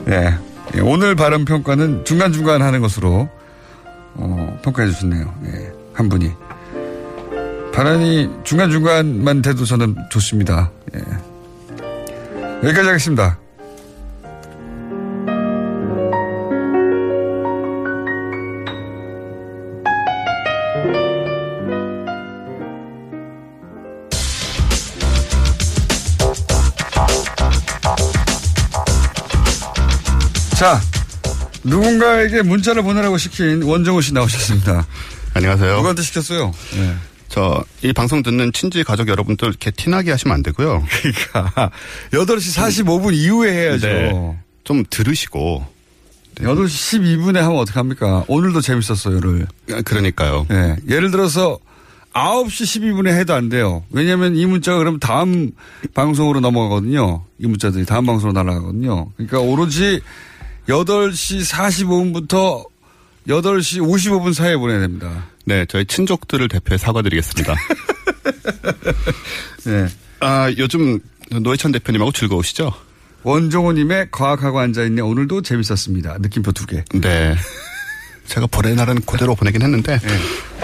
네. 0.04 0.34
예, 0.74 0.80
오늘 0.80 1.14
발음 1.14 1.44
평가는 1.44 2.04
중간중간 2.04 2.62
하는 2.62 2.80
것으로 2.80 3.28
어, 4.14 4.58
평가해 4.62 4.88
주셨네요. 4.90 5.34
예, 5.46 5.72
한 5.92 6.08
분이. 6.08 6.30
발언이 7.72 8.30
중간중간만 8.44 9.42
돼도 9.42 9.64
저는 9.64 9.96
좋습니다. 10.10 10.70
예. 10.94 11.00
여기까지 12.64 12.88
하겠습니다. 12.88 13.38
자, 30.62 30.80
누군가에게 31.64 32.42
문자를 32.42 32.84
보내라고 32.84 33.18
시킨 33.18 33.64
원정우 33.64 34.00
씨 34.00 34.14
나오셨습니다. 34.14 34.86
안녕하세요. 35.34 35.74
누구한테 35.74 36.02
시켰어요? 36.02 36.52
네. 36.76 36.94
저, 37.28 37.64
이 37.82 37.92
방송 37.92 38.22
듣는 38.22 38.52
친지 38.52 38.84
가족 38.84 39.08
여러분들 39.08 39.48
이렇게 39.48 39.72
티나게 39.72 40.12
하시면 40.12 40.36
안 40.36 40.42
되고요. 40.44 40.86
그러니까. 41.02 41.72
8시 42.12 42.84
45분 42.84 43.12
이후에 43.12 43.52
해야죠. 43.52 43.88
네. 43.88 44.38
좀 44.62 44.84
들으시고. 44.88 45.66
네. 46.36 46.44
8시 46.44 47.00
12분에 47.00 47.38
하면 47.38 47.58
어떡합니까? 47.58 48.26
오늘도 48.28 48.60
재밌었어요를. 48.60 49.48
그러니까요. 49.84 50.46
네. 50.48 50.76
예를 50.88 51.10
들어서 51.10 51.58
9시 52.12 52.80
12분에 52.80 53.08
해도 53.08 53.34
안 53.34 53.48
돼요. 53.48 53.82
왜냐하면 53.90 54.36
이 54.36 54.46
문자가 54.46 54.78
그럼 54.78 55.00
다음 55.00 55.50
방송으로 55.92 56.38
넘어가거든요. 56.38 57.24
이 57.40 57.48
문자들이 57.48 57.84
다음 57.84 58.06
방송으로 58.06 58.40
날아가거든요. 58.40 59.10
그러니까 59.16 59.40
오로지 59.40 60.00
8시 60.68 61.50
45분부터 61.50 62.64
8시 63.28 63.80
55분 63.80 64.34
사이에 64.34 64.56
보내야 64.56 64.80
됩니다. 64.80 65.26
네, 65.44 65.64
저희 65.68 65.84
친족들을 65.84 66.48
대표해 66.48 66.78
사과드리겠습니다. 66.78 67.54
네. 69.66 69.86
아, 70.20 70.50
요즘 70.58 70.98
노회찬 71.30 71.72
대표님하고 71.72 72.12
즐거우시죠? 72.12 72.72
원종호님의 73.24 74.08
과학하고 74.10 74.58
앉아있네. 74.58 75.00
오늘도 75.02 75.42
재밌었습니다. 75.42 76.18
느낌표 76.20 76.52
두 76.52 76.66
개. 76.66 76.84
네. 76.94 77.36
제가 78.26 78.46
보낼 78.46 78.76
날은 78.76 79.00
그대로 79.02 79.34
보내긴 79.34 79.62
했는데. 79.62 79.98
네. 79.98 80.18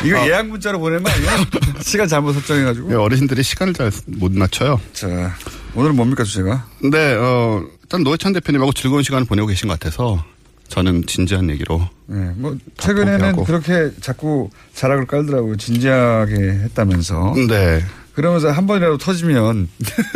이거 0.05 0.19
아, 0.19 0.27
예약 0.27 0.47
문자로 0.49 0.79
보내면? 0.79 1.13
시간 1.83 2.07
잘못 2.09 2.33
설정해가지고. 2.35 2.89
네, 2.89 2.95
어르신들이 2.95 3.43
시간을 3.43 3.75
잘 3.75 3.91
못 4.07 4.33
맞춰요. 4.33 4.81
자, 4.93 5.35
오늘은 5.75 5.97
뭡니까 5.97 6.25
주제가? 6.25 6.67
네, 6.91 7.15
어, 7.15 7.65
일단 7.89 8.03
노회찬 8.05 8.35
대표님하고 8.35 8.73
즐거운 8.75 9.03
시간을 9.03 9.25
보내고 9.27 9.47
계신 9.49 9.67
것 9.69 9.81
같아서 9.81 10.23
저는 10.69 11.07
진지한 11.07 11.49
얘기로. 11.49 11.89
네, 12.07 12.31
뭐 12.37 12.55
최근에는 12.77 13.45
그렇게 13.45 13.91
자꾸 14.03 14.51
자락을 14.75 15.07
깔더라고요. 15.07 15.57
진지하게 15.57 16.35
했다면서. 16.35 17.35
네. 17.49 17.83
그러면서 18.13 18.51
한 18.51 18.67
번이라도 18.67 18.99
터지면 18.99 19.69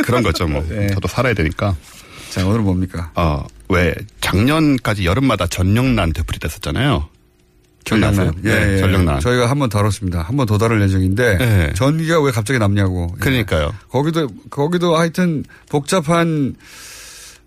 그런 0.05 0.23
거죠, 0.23 0.47
뭐. 0.47 0.63
네. 0.69 0.89
저도 0.89 1.09
살아야 1.09 1.33
되니까. 1.33 1.75
자, 2.29 2.47
오늘은 2.47 2.65
뭡니까? 2.65 3.11
어, 3.15 3.47
왜 3.71 3.95
작년까지 4.21 5.07
여름마다 5.07 5.47
전력난 5.47 6.13
되풀이 6.13 6.39
됐었잖아요. 6.41 7.09
기억나세요? 7.85 8.33
예, 8.45 8.49
네, 8.55 8.73
예. 8.75 8.79
전력난. 8.81 9.21
저희가 9.21 9.49
한 9.49 9.59
번 9.59 9.71
다뤘습니다. 9.71 10.21
한 10.23 10.37
번 10.37 10.47
더 10.47 10.59
다룰 10.59 10.83
예정인데 10.83 11.39
네. 11.39 11.73
전기가 11.75 12.21
왜 12.21 12.31
갑자기 12.33 12.59
남냐고. 12.59 13.09
예. 13.17 13.21
그러니까요. 13.21 13.73
거기도 13.89 14.29
거기도 14.51 14.95
하여튼 14.97 15.45
복잡한 15.71 16.55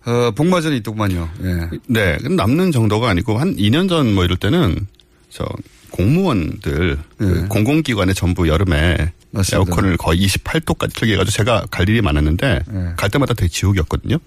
어, 0.05 0.31
복마전이 0.31 0.77
있더구만요. 0.77 1.29
예. 1.43 1.69
네, 1.87 2.17
남는 2.29 2.71
정도가 2.71 3.09
아니고 3.09 3.37
한 3.39 3.55
2년 3.55 3.89
전 3.89 4.13
뭐 4.13 4.23
이럴 4.23 4.37
때는 4.37 4.87
저 5.29 5.45
공무원들 5.91 6.97
그 7.17 7.47
공공기관에 7.47 8.13
전부 8.13 8.47
여름에 8.47 8.97
예. 8.99 9.11
맞습니다. 9.31 9.57
에어컨을 9.71 9.97
거의 9.97 10.25
28도까지 10.25 10.93
틀게 10.95 11.13
해가지고 11.13 11.31
제가 11.31 11.65
갈 11.71 11.89
일이 11.89 12.01
많았는데 12.01 12.61
예. 12.73 12.93
갈 12.95 13.09
때마다 13.09 13.33
되게 13.33 13.47
지옥이었거든요. 13.49 14.17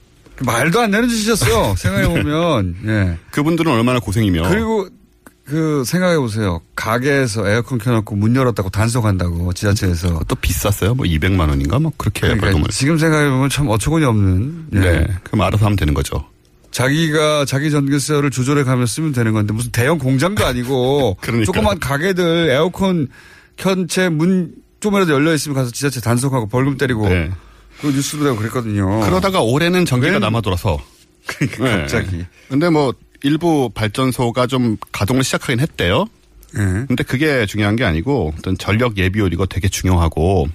말도 0.41 0.81
안 0.81 0.91
되는 0.91 1.09
짓이었어. 1.09 1.75
생각해보면. 1.77 2.77
예. 2.87 3.17
그분들은 3.31 3.71
얼마나 3.73 3.99
고생이며. 4.01 4.49
그리고 4.49 4.89
그 5.49 5.83
생각해 5.85 6.19
보세요. 6.19 6.61
가게에서 6.77 7.49
에어컨 7.49 7.79
켜놓고 7.79 8.15
문 8.17 8.37
열었다고 8.37 8.69
단속한다고 8.69 9.55
지자체에서. 9.55 10.21
또 10.29 10.35
비쌌어요. 10.37 10.95
뭐 10.95 11.07
200만 11.07 11.49
원인가 11.49 11.79
뭐 11.79 11.91
그렇게 11.97 12.21
그러니까 12.21 12.47
벌금을. 12.47 12.69
지금 12.69 12.99
생각해 12.99 13.31
보면 13.31 13.49
참 13.49 13.67
어처구니 13.69 14.05
없는. 14.05 14.67
예. 14.75 14.79
네. 14.79 15.07
그럼 15.25 15.41
알아서 15.41 15.65
하면 15.65 15.77
되는 15.77 15.95
거죠. 15.95 16.23
자기가 16.71 17.47
자기 17.47 17.71
전기세를 17.71 18.31
조절해 18.31 18.63
가며 18.65 18.85
쓰면 18.85 19.13
되는 19.13 19.33
건데 19.33 19.55
무슨 19.55 19.71
대형 19.73 19.97
공장도 19.97 20.45
아니고. 20.45 21.17
조그만 21.47 21.79
가게들 21.79 22.51
에어컨 22.51 23.09
켠채 23.57 24.11
문 24.11 24.53
좀이라도 24.81 25.13
열려 25.15 25.33
있으면 25.33 25.57
가서 25.57 25.71
지자체 25.71 26.01
단속하고 26.01 26.49
벌금 26.49 26.77
때리고 26.77 27.09
네. 27.09 27.31
그 27.81 27.87
뉴스도 27.87 28.25
되고 28.25 28.37
그랬거든요. 28.37 29.01
그러다가 29.01 29.41
올해는 29.41 29.87
전기가 29.87 30.13
왜? 30.13 30.19
남아 30.19 30.43
돌아서. 30.43 30.79
그러니까 31.27 31.65
네. 31.65 31.77
갑자기. 31.81 32.27
근데 32.49 32.69
뭐 32.69 32.93
일부 33.23 33.71
발전소가 33.75 34.47
좀 34.47 34.77
가동을 34.93 35.25
시작하긴 35.25 35.61
했대요. 35.61 36.07
예. 36.57 36.61
근데 36.87 37.03
그게 37.03 37.47
중요한 37.47 37.77
게 37.77 37.85
아니고 37.85 38.33
어떤 38.39 38.57
전력 38.57 38.97
예비율 38.97 39.33
이거 39.33 39.47
되게 39.47 39.69
중요하고 39.69 40.49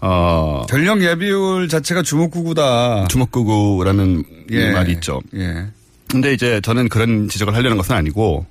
어 0.00 0.66
전력 0.68 1.02
예비율 1.02 1.68
자체가 1.68 2.02
주목구구다. 2.02 3.06
주먹구구라는 3.08 4.24
예. 4.50 4.72
말이 4.72 4.92
있죠. 4.92 5.20
예. 5.34 5.66
근데 6.08 6.32
이제 6.32 6.60
저는 6.60 6.88
그런 6.88 7.28
지적을 7.28 7.54
하려는 7.54 7.76
것은 7.76 7.94
아니고 7.94 8.46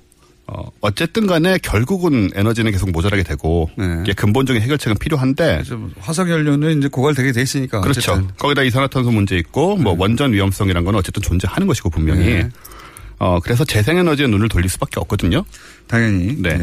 어 0.46 0.70
어쨌든 0.80 1.26
간에 1.26 1.58
결국은 1.58 2.30
에너지는 2.34 2.70
계속 2.70 2.90
모자라게 2.90 3.24
되고 3.24 3.68
네. 3.76 3.84
이게 4.02 4.12
근본적인 4.12 4.62
해결책은 4.62 4.96
필요한데 4.98 5.62
화석 5.98 6.30
연료는 6.30 6.78
이제 6.78 6.88
고갈되게 6.88 7.32
돼 7.32 7.42
있으니까. 7.42 7.80
그렇죠. 7.80 8.12
어쨌든. 8.12 8.28
네. 8.28 8.34
거기다 8.38 8.62
이산화탄소 8.62 9.10
문제 9.10 9.36
있고 9.36 9.76
뭐 9.76 9.96
원전 9.98 10.32
위험성이란 10.32 10.84
건 10.84 10.94
어쨌든 10.94 11.22
존재하는 11.22 11.66
것이고 11.66 11.90
분명히. 11.90 12.26
네. 12.26 12.48
어 13.18 13.40
그래서 13.40 13.64
재생에너지에 13.64 14.26
눈을 14.26 14.48
돌릴 14.48 14.68
수밖에 14.68 15.00
없거든요. 15.00 15.44
당연히. 15.86 16.36
네. 16.40 16.58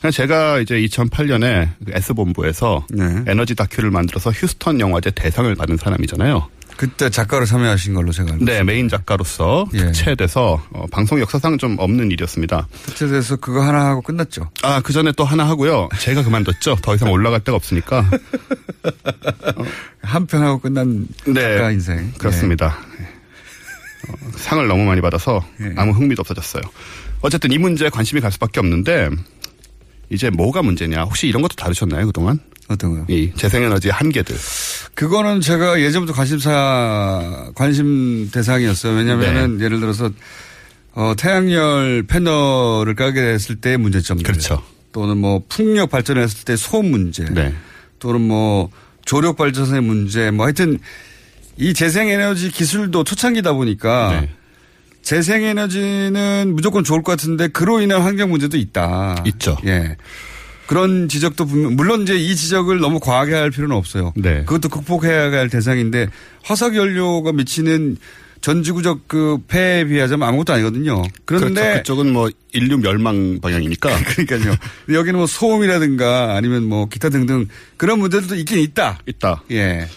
그래서 0.00 0.14
제가 0.16 0.60
이제 0.60 0.76
2008년에 0.76 1.70
그 1.84 1.92
S본부에서 1.94 2.86
네. 2.90 3.24
에너지 3.26 3.54
다큐를 3.54 3.90
만들어서 3.90 4.30
휴스턴 4.30 4.78
영화제 4.80 5.10
대상을 5.10 5.52
받은 5.54 5.78
사람이잖아요. 5.78 6.48
그때 6.76 7.08
작가로 7.08 7.46
참여하신 7.46 7.94
걸로 7.94 8.12
제가 8.12 8.32
알고 8.32 8.44
네, 8.44 8.62
메인 8.62 8.88
작가로서 8.88 9.66
예. 9.72 9.78
특채돼서 9.78 10.62
어, 10.72 10.86
방송 10.90 11.18
역사상 11.20 11.58
좀 11.58 11.76
없는 11.78 12.10
일이었습니다. 12.10 12.68
특채돼서 12.84 13.36
그거 13.36 13.62
하나 13.62 13.86
하고 13.86 14.02
끝났죠. 14.02 14.50
아, 14.62 14.80
그 14.82 14.92
전에 14.92 15.12
또 15.16 15.24
하나 15.24 15.48
하고요. 15.48 15.88
제가 15.98 16.22
그만뒀죠. 16.22 16.76
더 16.82 16.94
이상 16.94 17.10
올라갈 17.10 17.40
데가 17.40 17.56
없으니까. 17.56 18.08
한편 20.02 20.42
하고 20.42 20.58
끝난 20.58 21.08
네. 21.24 21.56
작가 21.56 21.70
인생. 21.70 22.12
그렇습니다. 22.18 22.66
어, 22.66 23.15
상을 24.36 24.66
너무 24.66 24.84
많이 24.84 25.00
받아서 25.00 25.44
예. 25.60 25.72
아무 25.76 25.92
흥미도 25.92 26.20
없어졌어요. 26.20 26.62
어쨌든 27.20 27.52
이 27.52 27.58
문제에 27.58 27.88
관심이 27.88 28.20
갈 28.20 28.30
수밖에 28.32 28.60
없는데 28.60 29.10
이제 30.10 30.30
뭐가 30.30 30.62
문제냐? 30.62 31.02
혹시 31.02 31.26
이런 31.26 31.42
것도 31.42 31.56
다루셨나요 31.56 32.06
그동안? 32.06 32.38
어떤 32.68 32.90
거요? 32.92 33.06
이 33.08 33.32
재생에너지 33.36 33.90
한계들. 33.90 34.36
그거는 34.94 35.40
제가 35.40 35.80
예전부터 35.80 36.12
관심사, 36.12 37.50
관심 37.54 38.28
대상이었어요. 38.32 38.96
왜냐면은 38.96 39.58
네. 39.58 39.64
예를 39.64 39.80
들어서, 39.80 40.10
어, 40.92 41.14
태양열 41.16 42.04
패널을 42.08 42.94
깔게 42.94 43.20
됐을 43.20 43.56
때의 43.56 43.78
문제점들. 43.78 44.24
그렇죠. 44.24 44.62
또는 44.92 45.18
뭐 45.18 45.42
풍력 45.48 45.90
발전했을 45.90 46.44
때 46.44 46.56
소음 46.56 46.90
문제. 46.90 47.24
네. 47.26 47.54
또는 47.98 48.22
뭐 48.22 48.70
조력 49.04 49.36
발전의 49.36 49.82
문제. 49.82 50.30
뭐 50.30 50.46
하여튼 50.46 50.78
이 51.58 51.74
재생에너지 51.74 52.50
기술도 52.50 53.04
초창기다 53.04 53.52
보니까 53.54 54.20
네. 54.20 54.30
재생에너지는 55.02 56.52
무조건 56.54 56.84
좋을 56.84 57.02
것 57.02 57.12
같은데 57.12 57.48
그로 57.48 57.80
인한 57.80 58.02
환경 58.02 58.30
문제도 58.30 58.56
있다. 58.56 59.22
있죠. 59.26 59.56
예. 59.64 59.96
그런 60.66 61.08
지적도 61.08 61.46
분명, 61.46 61.76
물론 61.76 62.02
이제 62.02 62.16
이 62.16 62.34
지적을 62.34 62.80
너무 62.80 62.98
과하게 62.98 63.34
할 63.34 63.50
필요는 63.50 63.76
없어요. 63.76 64.12
네. 64.16 64.44
그것도 64.44 64.68
극복해야 64.68 65.30
할 65.30 65.48
대상인데 65.48 66.08
화석 66.42 66.74
연료가 66.74 67.32
미치는 67.32 67.98
전 68.40 68.62
지구적 68.62 69.08
그 69.08 69.38
폐에 69.48 69.84
비하자면 69.84 70.28
아무것도 70.28 70.52
아니거든요. 70.52 71.02
그런데 71.24 71.60
그렇죠. 71.60 71.78
그쪽은 71.78 72.12
뭐 72.12 72.28
인류 72.52 72.78
멸망 72.78 73.40
방향이니까. 73.40 73.90
그러니까요. 74.26 74.56
여기는 74.92 75.18
뭐 75.18 75.26
소음이라든가 75.26 76.34
아니면 76.36 76.64
뭐 76.64 76.86
기타 76.86 77.08
등등 77.08 77.46
그런 77.76 77.98
문제들도 78.00 78.34
있긴 78.34 78.58
있다. 78.58 78.98
있다. 79.06 79.42
예. 79.52 79.88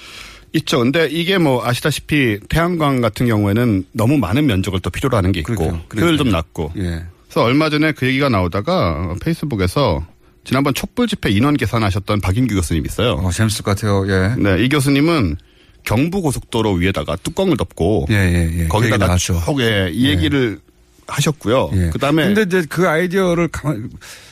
있죠. 0.54 0.80
근데 0.80 1.08
이게 1.08 1.38
뭐 1.38 1.66
아시다시피 1.66 2.40
태양광 2.50 3.02
같은 3.02 3.28
경우에는 3.28 3.86
너무 3.92 4.18
많은 4.18 4.46
면적을 4.46 4.80
또 4.80 4.90
필요로 4.90 5.16
하는 5.16 5.32
게 5.32 5.42
있고 5.42 5.56
그러니까요. 5.56 6.02
효율 6.02 6.18
좀 6.18 6.30
낮고. 6.30 6.74
예. 6.78 7.04
그래서 7.26 7.44
얼마 7.44 7.70
전에 7.70 7.92
그 7.92 8.08
얘기가 8.08 8.30
나오다가 8.30 9.16
페이스북에서 9.22 10.06
지난번 10.44 10.74
촛불 10.74 11.08
집회 11.08 11.30
인원 11.30 11.58
계산하셨던 11.58 12.22
박인규 12.22 12.56
교수님 12.56 12.86
있어요. 12.86 13.14
어, 13.14 13.32
재밌을 13.32 13.64
것 13.64 13.76
같아요. 13.76 14.08
예. 14.08 14.36
네, 14.38 14.64
이 14.64 14.70
교수님은 14.70 15.38
경부 15.84 16.22
고속도로 16.22 16.74
위에다가 16.74 17.16
뚜껑을 17.18 17.58
덮고 17.58 18.08
예, 18.10 18.16
예, 18.16 18.60
예. 18.64 18.68
거기다가 18.68 19.06
그 19.06 19.10
나왔죠. 19.10 19.42
쭉에 19.46 19.92
이 19.92 20.08
얘기를 20.10 20.60
하셨고요. 21.08 21.70
예. 21.74 21.90
그다음에 21.92 22.26
근데 22.26 22.42
이제 22.44 22.66
그 22.68 22.88
아이디어를 22.88 23.50
가만 23.50 23.90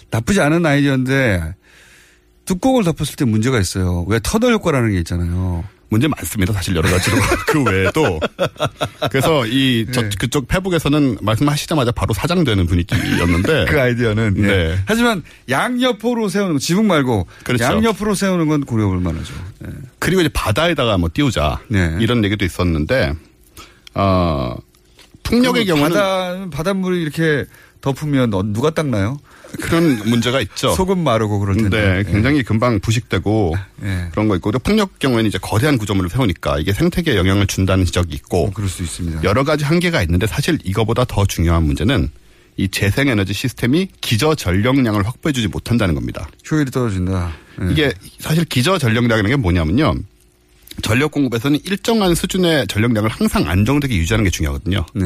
나쁘지 0.09 0.41
않은 0.41 0.65
아이디어인데 0.65 1.55
뚜껑을 2.45 2.83
덮었을 2.83 3.15
때 3.15 3.25
문제가 3.25 3.59
있어요. 3.59 4.05
왜 4.07 4.19
터널 4.23 4.53
효과라는 4.53 4.91
게 4.91 4.97
있잖아요. 4.99 5.63
문제 5.89 6.07
많습니다. 6.07 6.53
사실 6.53 6.75
여러 6.75 6.89
가지로. 6.89 7.17
그 7.47 7.63
외에도. 7.63 8.19
그래서 9.09 9.45
이, 9.45 9.85
저, 9.91 10.03
예. 10.03 10.09
그쪽 10.19 10.47
페북에서는 10.47 11.17
말씀하시자마자 11.21 11.91
바로 11.91 12.13
사장되는 12.13 12.65
분위기였는데. 12.65 13.65
그 13.69 13.79
아이디어는. 13.79 14.35
예. 14.37 14.41
네. 14.41 14.79
하지만 14.85 15.23
양옆으로 15.49 16.29
세우는 16.29 16.53
거, 16.53 16.59
지붕 16.59 16.87
말고 16.87 17.27
그렇죠. 17.43 17.63
양옆으로 17.63 18.15
세우는 18.15 18.47
건 18.47 18.65
고려볼 18.65 18.99
만하죠. 18.99 19.33
예. 19.65 19.71
그리고 19.99 20.21
이제 20.21 20.29
바다에다가 20.33 20.97
뭐 20.97 21.09
띄우자. 21.13 21.59
네. 21.69 21.97
이런 21.99 22.23
얘기도 22.23 22.43
있었는데, 22.43 23.13
어, 23.93 24.55
풍력의 25.23 25.65
경우는 25.65 25.89
바다 25.89 26.49
바닷물이 26.49 27.01
이렇게 27.01 27.45
덮으면 27.81 28.33
어, 28.33 28.43
누가 28.43 28.69
닦나요? 28.69 29.17
그런 29.61 29.97
문제가 30.05 30.41
있죠. 30.41 30.71
소금 30.71 30.99
마르고 30.99 31.39
그럴 31.39 31.55
텐데. 31.55 32.03
네, 32.03 32.11
굉장히 32.11 32.43
금방 32.43 32.79
부식되고 32.79 33.55
예. 33.83 34.07
그런 34.11 34.27
거 34.27 34.35
있고 34.35 34.51
그리고 34.51 34.63
풍력 34.63 34.99
경우에는 34.99 35.27
이제 35.27 35.37
거대한 35.37 35.77
구조물을 35.77 36.09
세우니까 36.09 36.59
이게 36.59 36.73
생태계에 36.73 37.15
영향을 37.15 37.47
준다는 37.47 37.85
지적이 37.85 38.15
있고 38.15 38.47
어, 38.47 38.51
그럴 38.53 38.69
수 38.69 38.83
있습니다. 38.83 39.23
여러 39.23 39.43
가지 39.43 39.63
한계가 39.63 40.01
있는데 40.03 40.27
사실 40.27 40.57
이거보다 40.63 41.05
더 41.05 41.25
중요한 41.25 41.63
문제는 41.63 42.09
이 42.57 42.67
재생에너지 42.67 43.33
시스템이 43.33 43.89
기저 44.01 44.35
전력량을 44.35 45.05
확보해주지 45.05 45.47
못한다는 45.47 45.95
겁니다. 45.95 46.27
효율이 46.49 46.71
떨어진다. 46.71 47.31
예. 47.61 47.71
이게 47.71 47.93
사실 48.19 48.45
기저 48.45 48.77
전력량이라는 48.77 49.29
게 49.29 49.35
뭐냐면요. 49.35 49.95
전력 50.81 51.11
공급에서는 51.11 51.59
일정한 51.65 52.13
수준의 52.13 52.67
전력량을 52.67 53.09
항상 53.09 53.47
안정되게 53.47 53.95
유지하는 53.95 54.23
게 54.23 54.29
중요하거든요. 54.29 54.85
네. 54.93 55.05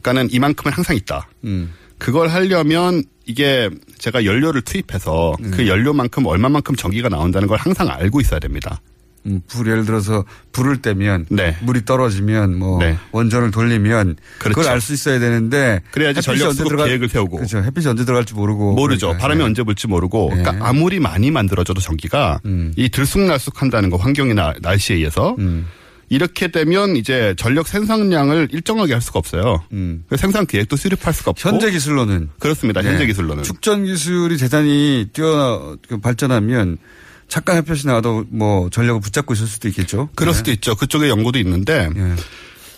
그러니까는 0.00 0.28
이만큼은 0.30 0.72
항상 0.72 0.96
있다. 0.96 1.28
음. 1.44 1.72
그걸 2.00 2.28
하려면 2.28 3.04
이게 3.26 3.70
제가 3.98 4.24
연료를 4.24 4.62
투입해서 4.62 5.34
네. 5.38 5.50
그 5.50 5.68
연료만큼 5.68 6.26
얼마만큼 6.26 6.74
전기가 6.74 7.08
나온다는 7.08 7.46
걸 7.46 7.58
항상 7.58 7.88
알고 7.88 8.20
있어야 8.20 8.40
됩니다. 8.40 8.80
음, 9.26 9.42
불 9.48 9.68
예를 9.68 9.84
들어서 9.84 10.24
불을 10.52 10.80
떼면 10.80 11.26
네. 11.28 11.54
물이 11.60 11.84
떨어지면 11.84 12.58
뭐 12.58 12.78
네. 12.78 12.96
원전을 13.12 13.50
돌리면 13.50 14.16
그 14.38 14.44
그렇죠. 14.48 14.62
걸알 14.62 14.80
수 14.80 14.94
있어야 14.94 15.18
되는데 15.18 15.82
그래야지 15.90 16.22
전력 16.22 16.52
수급 16.52 16.70
들어갈- 16.70 16.88
계획을 16.88 17.10
세우고. 17.10 17.36
그렇죠. 17.36 17.58
햇빛이 17.62 17.86
언제 17.86 18.06
들어갈지 18.06 18.32
모르고 18.34 18.72
모르죠. 18.74 19.08
그러니까. 19.08 19.22
바람이 19.22 19.42
예. 19.42 19.44
언제 19.44 19.62
불지 19.62 19.88
모르고. 19.88 20.30
네. 20.34 20.42
그러니까 20.42 20.66
아무리 20.66 20.98
많이 21.00 21.30
만들어져도 21.30 21.82
전기가 21.82 22.40
음. 22.46 22.72
이 22.76 22.88
들쑥날쑥한다는 22.88 23.90
거 23.90 23.98
환경이나 23.98 24.54
날씨에 24.62 24.96
의해서 24.96 25.36
음. 25.38 25.66
이렇게 26.10 26.48
되면 26.48 26.96
이제 26.96 27.34
전력 27.38 27.68
생산량을 27.68 28.48
일정하게 28.50 28.92
할 28.92 29.00
수가 29.00 29.20
없어요. 29.20 29.62
음. 29.72 30.04
그 30.08 30.16
생산 30.16 30.44
계획도 30.44 30.76
수립할 30.76 31.14
수가 31.14 31.30
없고. 31.30 31.48
현재 31.48 31.70
기술로는 31.70 32.30
그렇습니다. 32.40 32.82
현재 32.82 33.04
예. 33.04 33.06
기술로는. 33.06 33.44
축전 33.44 33.84
기술이 33.84 34.36
대단히 34.36 35.08
뛰어 35.12 35.76
그 35.88 35.98
발전하면 35.98 36.78
잠깐 37.28 37.56
햇볕이 37.58 37.86
나와도 37.86 38.24
뭐 38.28 38.68
전력을 38.70 39.00
붙잡고 39.00 39.34
있을 39.34 39.46
수도 39.46 39.68
있겠죠. 39.68 40.08
그럴 40.16 40.34
수도 40.34 40.50
있죠. 40.50 40.74
그쪽에 40.74 41.08
연구도 41.08 41.38
있는데 41.38 41.88
예. 41.96 42.14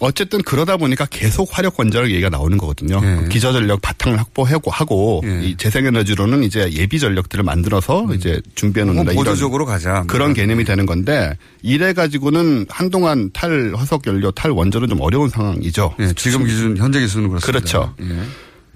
어쨌든 0.05 0.43
그러다 0.43 0.77
보니까 0.77 1.07
계속 1.07 1.49
화력 1.57 1.79
원자력 1.79 2.11
얘기가 2.11 2.29
나오는 2.29 2.59
거거든요. 2.59 3.01
예. 3.05 3.29
기저 3.29 3.53
전력 3.53 3.81
바탕을 3.81 4.19
확보하고 4.19 4.69
하고 4.73 5.23
이 5.25 5.55
재생에너지로는 5.57 6.43
이제 6.43 6.69
예비 6.73 6.99
전력들을 6.99 7.45
만들어서 7.45 8.09
이제 8.13 8.41
준비해 8.57 8.85
놓는다. 8.85 9.13
혹은 9.13 9.15
보조적으로 9.25 9.65
가자. 9.65 10.03
그런 10.09 10.35
개념이 10.35 10.65
되는 10.65 10.87
건데 10.87 11.39
이래 11.63 11.93
가지고는 11.93 12.67
한동안 12.69 13.31
탈 13.33 13.73
화석 13.77 14.05
연료, 14.09 14.33
탈 14.33 14.51
원전은 14.51 14.89
좀 14.89 15.01
어려운 15.01 15.29
상황이죠. 15.29 15.95
예, 16.01 16.13
지금 16.17 16.45
기준 16.47 16.77
현재 16.77 16.99
기준은 17.01 17.29
그렇습니다. 17.29 17.47
그렇죠. 17.47 17.95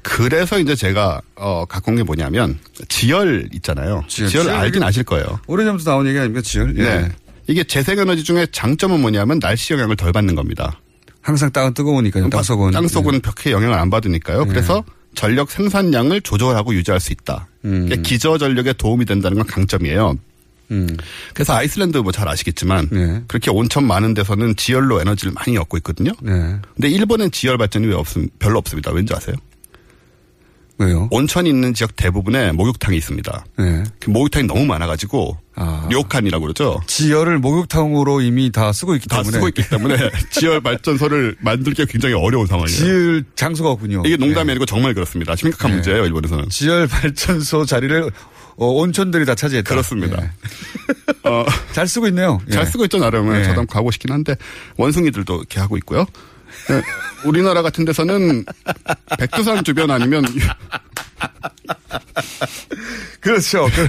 그래서 0.03 0.61
이제 0.61 0.77
제가 0.77 1.21
어 1.35 1.65
갖고 1.69 1.91
온 1.91 1.97
게 1.97 2.05
뭐냐면 2.05 2.59
지열 2.89 3.49
있잖아요. 3.55 4.05
지열. 4.07 4.29
지열, 4.31 4.45
지열 4.45 4.57
알긴 4.57 4.83
아실 4.85 5.03
거예요. 5.03 5.41
오래전부터 5.49 5.91
나온 5.91 6.07
얘기 6.07 6.17
아닙니까, 6.19 6.41
지열? 6.43 6.73
예. 6.79 6.83
네. 6.85 7.09
이게 7.49 7.65
재생에너지 7.65 8.23
중에 8.23 8.47
장점은 8.53 9.01
뭐냐면 9.01 9.41
날씨 9.41 9.73
영향을 9.73 9.97
덜 9.97 10.13
받는 10.13 10.35
겁니다. 10.37 10.79
항상 11.27 11.51
땅은 11.51 11.75
뜨거우니까요. 11.75 12.31
땅 12.31 12.43
속은. 12.43 12.71
땅 12.71 12.87
속은 12.87 13.21
벽에 13.21 13.51
영향을 13.51 13.77
안 13.77 13.91
받으니까요. 13.91 14.45
네. 14.45 14.49
그래서 14.49 14.85
전력 15.17 15.51
생산량을 15.51 16.21
조절하고 16.21 16.73
유지할 16.75 17.01
수 17.01 17.13
있다. 17.13 17.49
음. 17.65 17.89
기저 18.05 18.39
전력에 18.39 18.75
도움이 18.75 19.05
된다는 19.07 19.39
건 19.39 19.47
강점이에요. 19.47 20.17
음. 20.71 20.97
그래서 21.35 21.55
아이슬란드 21.55 21.99
뭐 21.99 22.13
잘 22.13 22.29
아시겠지만 22.29 22.89
네. 22.93 23.23
그렇게 23.27 23.51
온천 23.51 23.85
많은 23.87 24.15
데서는 24.15 24.55
지열로 24.57 25.01
에너지를 25.01 25.33
많이 25.33 25.57
얻고 25.59 25.77
있거든요. 25.79 26.13
네. 26.23 26.33
근데 26.75 26.89
일본엔 26.89 27.33
지열 27.33 27.59
발전이 27.59 27.87
왜 27.89 27.95
없음 27.95 28.29
별로 28.39 28.59
없습니다. 28.59 28.93
왠지 28.93 29.13
아세요? 29.15 29.35
왜요? 30.79 31.09
온천이 31.11 31.49
있는 31.49 31.73
지역 31.73 31.97
대부분에 31.97 32.53
목욕탕이 32.53 32.97
있습니다. 32.99 33.45
네. 33.59 33.83
그 33.99 34.11
목욕탕이 34.11 34.47
너무 34.47 34.67
많아가지고 34.67 35.39
아. 35.55 35.89
료칸이라고 35.91 36.43
그러죠. 36.43 36.81
지열을 36.87 37.39
목욕탕으로 37.39 38.21
이미 38.21 38.53
다 38.53 38.73
쓰고 38.73 38.95
있기 38.97 39.09
다 39.09 39.17
때문에. 39.19 39.33
쓰고 39.33 39.49
있기 39.49 39.69
때문에 39.69 39.97
지열 40.31 40.61
발전소를 40.61 41.37
만들기가 41.41 41.87
굉장히 41.91 42.15
어려운 42.15 42.47
상황이에요. 42.47 42.77
지을 42.77 43.25
장소가 43.35 43.71
없군요. 43.71 44.03
이게 44.05 44.17
농담이 44.19 44.51
아니고 44.51 44.67
정말 44.67 44.93
그렇습니다. 44.93 45.35
심각한 45.35 45.71
네. 45.71 45.75
문제예요, 45.77 46.05
일본에서는. 46.05 46.51
지열 46.51 46.87
발전소 46.87 47.65
자리를 47.65 48.11
어, 48.59 48.67
온천들이 48.69 49.25
다 49.27 49.35
차지했다. 49.35 49.69
그렇습니다. 49.69 50.33
어, 51.25 51.45
잘 51.73 51.87
쓰고 51.87 52.09
있네요. 52.09 52.41
잘 52.51 52.63
예. 52.63 52.65
쓰고 52.67 52.85
있죠, 52.85 52.99
나름은. 52.99 53.41
예. 53.41 53.45
저도 53.45 53.67
가고 53.67 53.91
싶긴 53.91 54.13
한데, 54.13 54.35
원숭이들도 54.79 55.37
이렇게 55.37 55.61
하고 55.61 55.77
있고요. 55.77 56.07
네, 56.69 56.83
우리나라 57.25 57.63
같은 57.63 57.85
데서는 57.85 58.45
백두산 59.19 59.63
주변 59.65 59.91
아니면 59.91 60.25
그렇죠. 63.21 63.67
그 63.75 63.89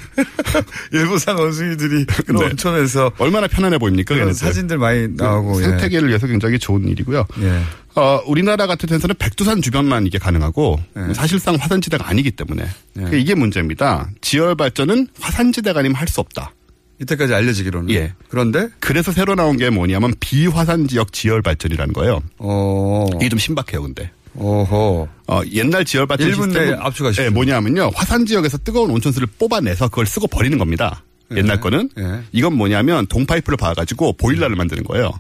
일부산 0.98 1.38
원숭이들이 1.38 2.06
네. 2.06 2.46
온천에서 2.46 3.12
얼마나 3.20 3.48
편안해 3.48 3.78
보입니까? 3.78 4.16
걔네들. 4.16 4.34
사진들 4.34 4.78
많이 4.78 5.08
나오고. 5.10 5.60
예. 5.62 5.66
생태계를 5.66 6.08
위해서 6.10 6.26
굉장히 6.28 6.58
좋은 6.58 6.88
일이고요. 6.88 7.26
예. 7.42 7.62
어, 7.96 8.22
우리나라 8.26 8.68
같은 8.68 8.88
데서는 8.90 9.16
백두산 9.20 9.62
주변만 9.62 10.06
이게 10.08 10.18
가능하고 10.18 10.80
예. 11.10 11.14
사실상 11.14 11.56
화산지대가 11.56 12.08
아니기 12.10 12.32
때문에 12.32 12.66
그러니까 12.94 13.18
이게 13.18 13.36
문제입니다. 13.36 14.10
지열 14.22 14.56
발전은 14.56 15.08
화산지대가 15.20 15.80
아니면 15.80 15.96
할 15.96 16.08
수 16.08 16.20
없다. 16.22 16.54
이때까지 17.00 17.34
알려지기로는. 17.34 17.94
예. 17.94 18.14
그런데 18.30 18.70
그래서 18.80 19.12
새로 19.12 19.36
나온 19.36 19.58
게 19.58 19.70
뭐냐면 19.70 20.14
비화산 20.20 20.88
지역 20.88 21.14
지열 21.14 21.42
발전이라는 21.42 21.94
거예요. 21.94 22.22
어. 22.40 23.08
이게 23.16 23.30
좀 23.30 23.40
신박해요, 23.40 23.84
근데. 23.84 24.12
오호. 24.36 25.08
어, 25.28 25.42
옛날 25.52 25.84
지열 25.86 26.06
발전 26.08 26.30
1분 26.30 26.48
내에 26.48 26.66
시스템은 26.66 26.80
압축하십시오. 26.80 27.26
예, 27.26 27.30
뭐냐면요. 27.30 27.92
화산 27.94 28.26
지역에서 28.26 28.60
뜨거운 28.60 28.92
온천수를 28.92 29.28
뽑아내서 29.40 29.90
그걸 29.90 30.06
쓰고 30.06 30.28
버리는 30.28 30.58
겁니다. 30.58 31.04
옛날 31.36 31.60
거는 31.60 31.90
예. 31.98 32.22
이건 32.32 32.54
뭐냐면 32.56 33.06
동파이프를 33.08 33.58
봐 33.58 33.74
가지고 33.74 34.14
보일러를 34.14 34.56
만드는 34.56 34.84
거예요. 34.86 35.12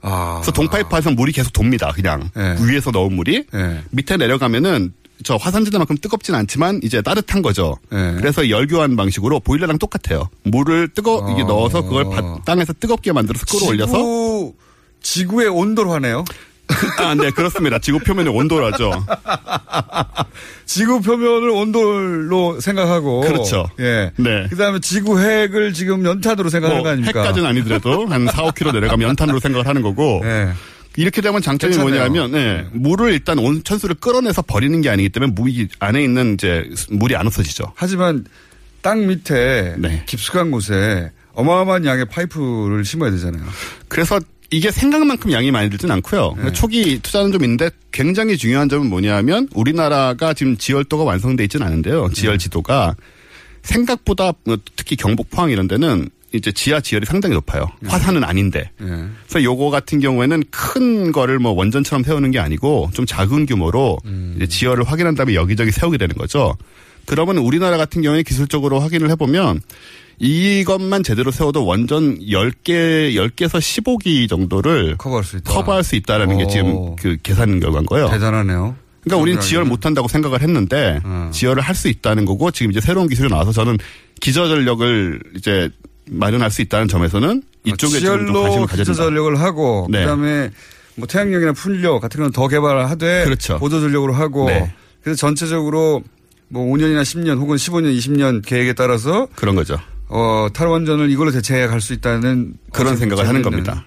아. 0.00 0.34
그래서 0.36 0.52
동파이프에서 0.52 1.10
물이 1.10 1.32
계속 1.32 1.52
돕니다. 1.52 1.90
그냥 1.92 2.30
예. 2.36 2.56
위에서 2.64 2.90
넣은 2.90 3.12
물이 3.14 3.44
예. 3.52 3.80
밑에 3.90 4.16
내려가면은 4.16 4.92
저 5.24 5.36
화산지대만큼 5.36 5.96
뜨겁진 6.00 6.34
않지만 6.34 6.80
이제 6.82 7.02
따뜻한 7.02 7.42
거죠. 7.42 7.76
예. 7.92 8.14
그래서 8.16 8.48
열교환 8.48 8.96
방식으로 8.96 9.40
보일러랑 9.40 9.78
똑같아요. 9.78 10.28
물을 10.44 10.88
뜨거 10.88 11.26
이게 11.32 11.42
어. 11.42 11.46
넣어서 11.46 11.82
그걸 11.82 12.04
바- 12.04 12.38
땅에서 12.44 12.72
뜨겁게 12.78 13.12
만들어서 13.12 13.44
끌어올려서 13.46 13.92
지구, 13.98 14.54
지구의 15.02 15.48
온도로 15.48 15.92
하네요. 15.94 16.24
아, 16.98 17.14
네, 17.14 17.30
그렇습니다. 17.30 17.78
지구 17.78 17.98
표면의 17.98 18.32
온도라죠. 18.34 18.92
지구 20.66 21.00
표면을 21.00 21.48
온돌로 21.50 22.60
생각하고. 22.60 23.20
그렇죠. 23.22 23.66
예. 23.80 24.12
네. 24.16 24.46
그 24.50 24.56
다음에 24.56 24.78
지구 24.80 25.18
핵을 25.18 25.72
지금 25.72 26.04
연탄으로 26.04 26.50
생각하는 26.50 26.82
거뭐 26.82 26.92
아닙니까? 26.92 27.20
핵까지는 27.20 27.48
아니더라도 27.48 28.06
한 28.06 28.26
4, 28.26 28.44
5km 28.52 28.72
내려가면 28.74 29.08
연탄으로 29.08 29.40
생각을 29.40 29.66
하는 29.66 29.80
거고 29.82 30.20
예. 30.24 30.50
이렇게 30.98 31.20
되면 31.20 31.40
장점이 31.40 31.74
괜찮네요. 31.74 32.10
뭐냐면 32.10 32.34
예, 32.34 32.66
물을 32.72 33.12
일단 33.12 33.38
온천수를 33.38 33.94
끌어내서 34.00 34.42
버리는 34.42 34.80
게 34.80 34.90
아니기 34.90 35.08
때문에 35.10 35.32
물 35.32 35.68
안에 35.78 36.02
있는 36.02 36.34
이제 36.34 36.68
물이 36.90 37.14
안 37.14 37.24
없어지죠. 37.28 37.72
하지만 37.76 38.24
땅 38.82 39.06
밑에 39.06 39.76
네. 39.78 40.02
깊숙한 40.06 40.50
곳에 40.50 41.12
어마어마한 41.34 41.86
양의 41.86 42.06
파이프를 42.06 42.84
심어야 42.84 43.12
되잖아요. 43.12 43.44
그래서 43.86 44.18
이게 44.50 44.72
생각만큼 44.72 45.30
양이 45.30 45.52
많이 45.52 45.70
들진 45.70 45.88
않고요. 45.88 46.34
네. 46.36 46.52
초기 46.52 46.98
투자는 46.98 47.30
좀 47.30 47.44
있는데 47.44 47.70
굉장히 47.92 48.36
중요한 48.36 48.68
점은 48.68 48.88
뭐냐면 48.88 49.46
우리나라가 49.54 50.34
지금 50.34 50.56
지열도가 50.56 51.04
완성돼 51.04 51.44
있지는 51.44 51.64
않은데요. 51.64 52.10
지열 52.12 52.38
지도가 52.38 52.96
생각보다 53.62 54.32
뭐 54.42 54.56
특히 54.74 54.96
경북 54.96 55.30
포항 55.30 55.50
이런 55.50 55.68
데는 55.68 56.08
이제 56.32 56.52
지하 56.52 56.80
지열이 56.80 57.06
상당히 57.06 57.34
높아요. 57.34 57.66
화산은 57.86 58.22
아닌데. 58.24 58.70
예. 58.82 58.84
그래서 58.84 59.42
요거 59.42 59.70
같은 59.70 59.98
경우에는 60.00 60.42
큰 60.50 61.10
거를 61.12 61.38
뭐 61.38 61.52
원전처럼 61.52 62.02
세우는 62.04 62.30
게 62.32 62.38
아니고 62.38 62.90
좀 62.92 63.06
작은 63.06 63.46
규모로 63.46 63.98
이제 64.36 64.46
지열을 64.46 64.84
확인한 64.84 65.14
다음에 65.14 65.34
여기저기 65.34 65.70
세우게 65.70 65.96
되는 65.98 66.14
거죠. 66.16 66.56
그러면 67.06 67.38
우리나라 67.38 67.78
같은 67.78 68.02
경우에 68.02 68.22
기술적으로 68.22 68.80
확인을 68.80 69.08
해보면 69.10 69.60
이것만 70.18 71.02
제대로 71.04 71.30
세워도 71.30 71.64
원전 71.64 72.18
10개, 72.18 73.14
10개에서 73.14 73.58
15기 73.58 74.28
정도를 74.28 74.96
커버할 74.98 75.24
수 75.24 75.36
있다. 75.38 75.52
커버할 75.52 75.84
수 75.84 75.96
있다라는 75.96 76.38
게 76.38 76.44
오. 76.44 76.48
지금 76.48 76.96
그 76.96 77.16
계산 77.22 77.60
결과인 77.60 77.86
거예요. 77.86 78.08
대단하네요. 78.10 78.76
그러니까 79.04 79.22
우리는 79.22 79.40
지열 79.40 79.64
못한다고 79.64 80.08
생각을 80.08 80.42
했는데 80.42 81.00
어. 81.04 81.30
지열을 81.32 81.62
할 81.62 81.74
수 81.74 81.88
있다는 81.88 82.24
거고 82.24 82.50
지금 82.50 82.72
이제 82.72 82.80
새로운 82.80 83.08
기술이 83.08 83.28
나와서 83.30 83.52
저는 83.52 83.78
기저 84.20 84.48
전력을 84.48 85.20
이제 85.36 85.70
마련할 86.10 86.50
수 86.50 86.62
있다는 86.62 86.88
점에서는 86.88 87.42
이쪽에 87.64 87.98
지금 87.98 88.16
좀 88.16 88.26
지열로 88.26 88.42
관심을 88.42 88.66
가져야. 88.66 88.94
전력을 88.94 89.40
하고 89.40 89.86
네. 89.90 90.00
그다음에 90.00 90.50
뭐 90.96 91.06
태양력이나 91.06 91.52
풍력 91.52 92.00
같은 92.00 92.20
건 92.20 92.32
더 92.32 92.48
개발을 92.48 92.88
하되 92.90 93.24
그렇죠. 93.24 93.58
보조 93.58 93.80
전력으로 93.80 94.12
하고 94.14 94.46
네. 94.48 94.74
그래서 95.02 95.18
전체적으로 95.18 96.02
뭐 96.48 96.64
5년이나 96.74 97.02
10년 97.02 97.38
혹은 97.38 97.56
15년, 97.56 97.96
20년 97.96 98.44
계획에 98.44 98.72
따라서 98.72 99.28
그런 99.34 99.54
거죠. 99.54 99.78
어, 100.08 100.48
탈원전을 100.54 101.10
이걸로 101.10 101.30
대체해 101.30 101.66
갈 101.66 101.80
수 101.80 101.92
있다는 101.92 102.54
그런 102.72 102.94
어, 102.94 102.96
생각을 102.96 103.28
하는 103.28 103.40
재밌는- 103.40 103.44
겁니다. 103.44 103.84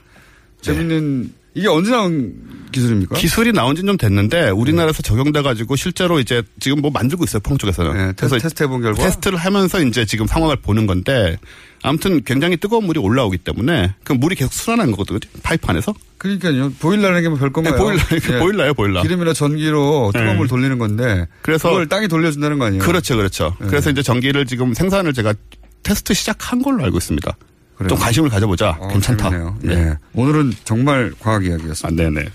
재밌는 0.61 1.31
이게 1.53 1.67
언제 1.67 1.91
나온 1.91 2.33
기술입니까? 2.71 3.15
기술이 3.17 3.51
나온 3.51 3.75
지는 3.75 3.87
좀 3.87 3.97
됐는데 3.97 4.51
우리나라에서 4.51 5.01
적용돼 5.01 5.41
가지고 5.41 5.75
실제로 5.75 6.19
이제 6.19 6.41
지금 6.59 6.79
뭐 6.81 6.91
만들고 6.91 7.23
있어요 7.25 7.41
포항 7.41 7.57
쪽에서는. 7.57 7.93
네, 7.93 8.13
테스트 8.39 8.63
해본 8.63 8.81
결과 8.81 9.03
테스트를 9.03 9.37
하면서 9.37 9.81
이제 9.81 10.05
지금 10.05 10.27
상황을 10.27 10.55
보는 10.57 10.85
건데 10.87 11.37
아무튼 11.83 12.23
굉장히 12.23 12.57
뜨거운 12.57 12.85
물이 12.85 12.99
올라오기 12.99 13.39
때문에 13.39 13.95
그 14.03 14.13
물이 14.13 14.35
계속 14.35 14.53
순환한 14.53 14.91
거거든요 14.91 15.19
파이프 15.41 15.65
안에서. 15.67 15.93
그러니까요. 16.17 16.71
보일러라는 16.73 17.21
게뭐 17.23 17.37
별건가요? 17.37 17.73
네, 17.73 17.79
보일러, 17.79 17.99
보일러예요, 18.39 18.73
보일러. 18.75 19.01
기름이나 19.01 19.33
전기로 19.33 20.11
뜨거운 20.13 20.31
네. 20.31 20.37
물 20.37 20.47
돌리는 20.47 20.77
건데 20.77 21.27
그래서 21.41 21.69
그걸 21.69 21.87
땅이 21.87 22.07
돌려준다는 22.07 22.59
거 22.59 22.65
아니에요? 22.65 22.83
그렇죠, 22.83 23.17
그렇죠. 23.17 23.55
네. 23.59 23.67
그래서 23.67 23.89
이제 23.89 24.03
전기를 24.03 24.45
지금 24.45 24.73
생산을 24.73 25.13
제가 25.13 25.33
테스트 25.81 26.13
시작한 26.13 26.61
걸로 26.61 26.83
알고 26.83 26.97
있습니다. 26.97 27.35
그래요? 27.77 27.89
좀 27.89 27.97
관심을 27.97 28.29
가져보자. 28.29 28.77
어, 28.79 28.87
괜찮다. 28.89 29.29
재밌네요. 29.31 29.57
네. 29.63 29.73
예. 29.73 29.97
오늘은 30.13 30.53
정말 30.63 31.11
과학 31.19 31.43
이야기였습니다. 31.45 31.87
아, 31.87 32.09
네네. 32.09 32.29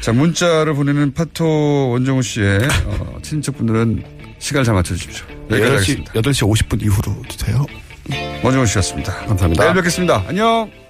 자, 0.00 0.12
문자를 0.12 0.74
보내는 0.74 1.12
파토 1.12 1.90
원정우 1.90 2.22
씨의 2.22 2.60
어, 2.84 3.18
친척분들은 3.22 4.04
시간을 4.38 4.64
잘 4.64 4.74
맞춰주십시오. 4.76 5.26
여기까지 5.50 5.64
8시, 5.64 5.72
하겠습니다. 5.72 6.12
8시 6.12 6.68
50분 6.68 6.82
이후로 6.82 7.22
주세요. 7.28 7.66
원정우 8.42 8.66
씨였습니다. 8.66 9.12
감사합니다. 9.26 9.64
내일 9.64 9.74
뵙겠습니다. 9.74 10.24
안녕! 10.28 10.87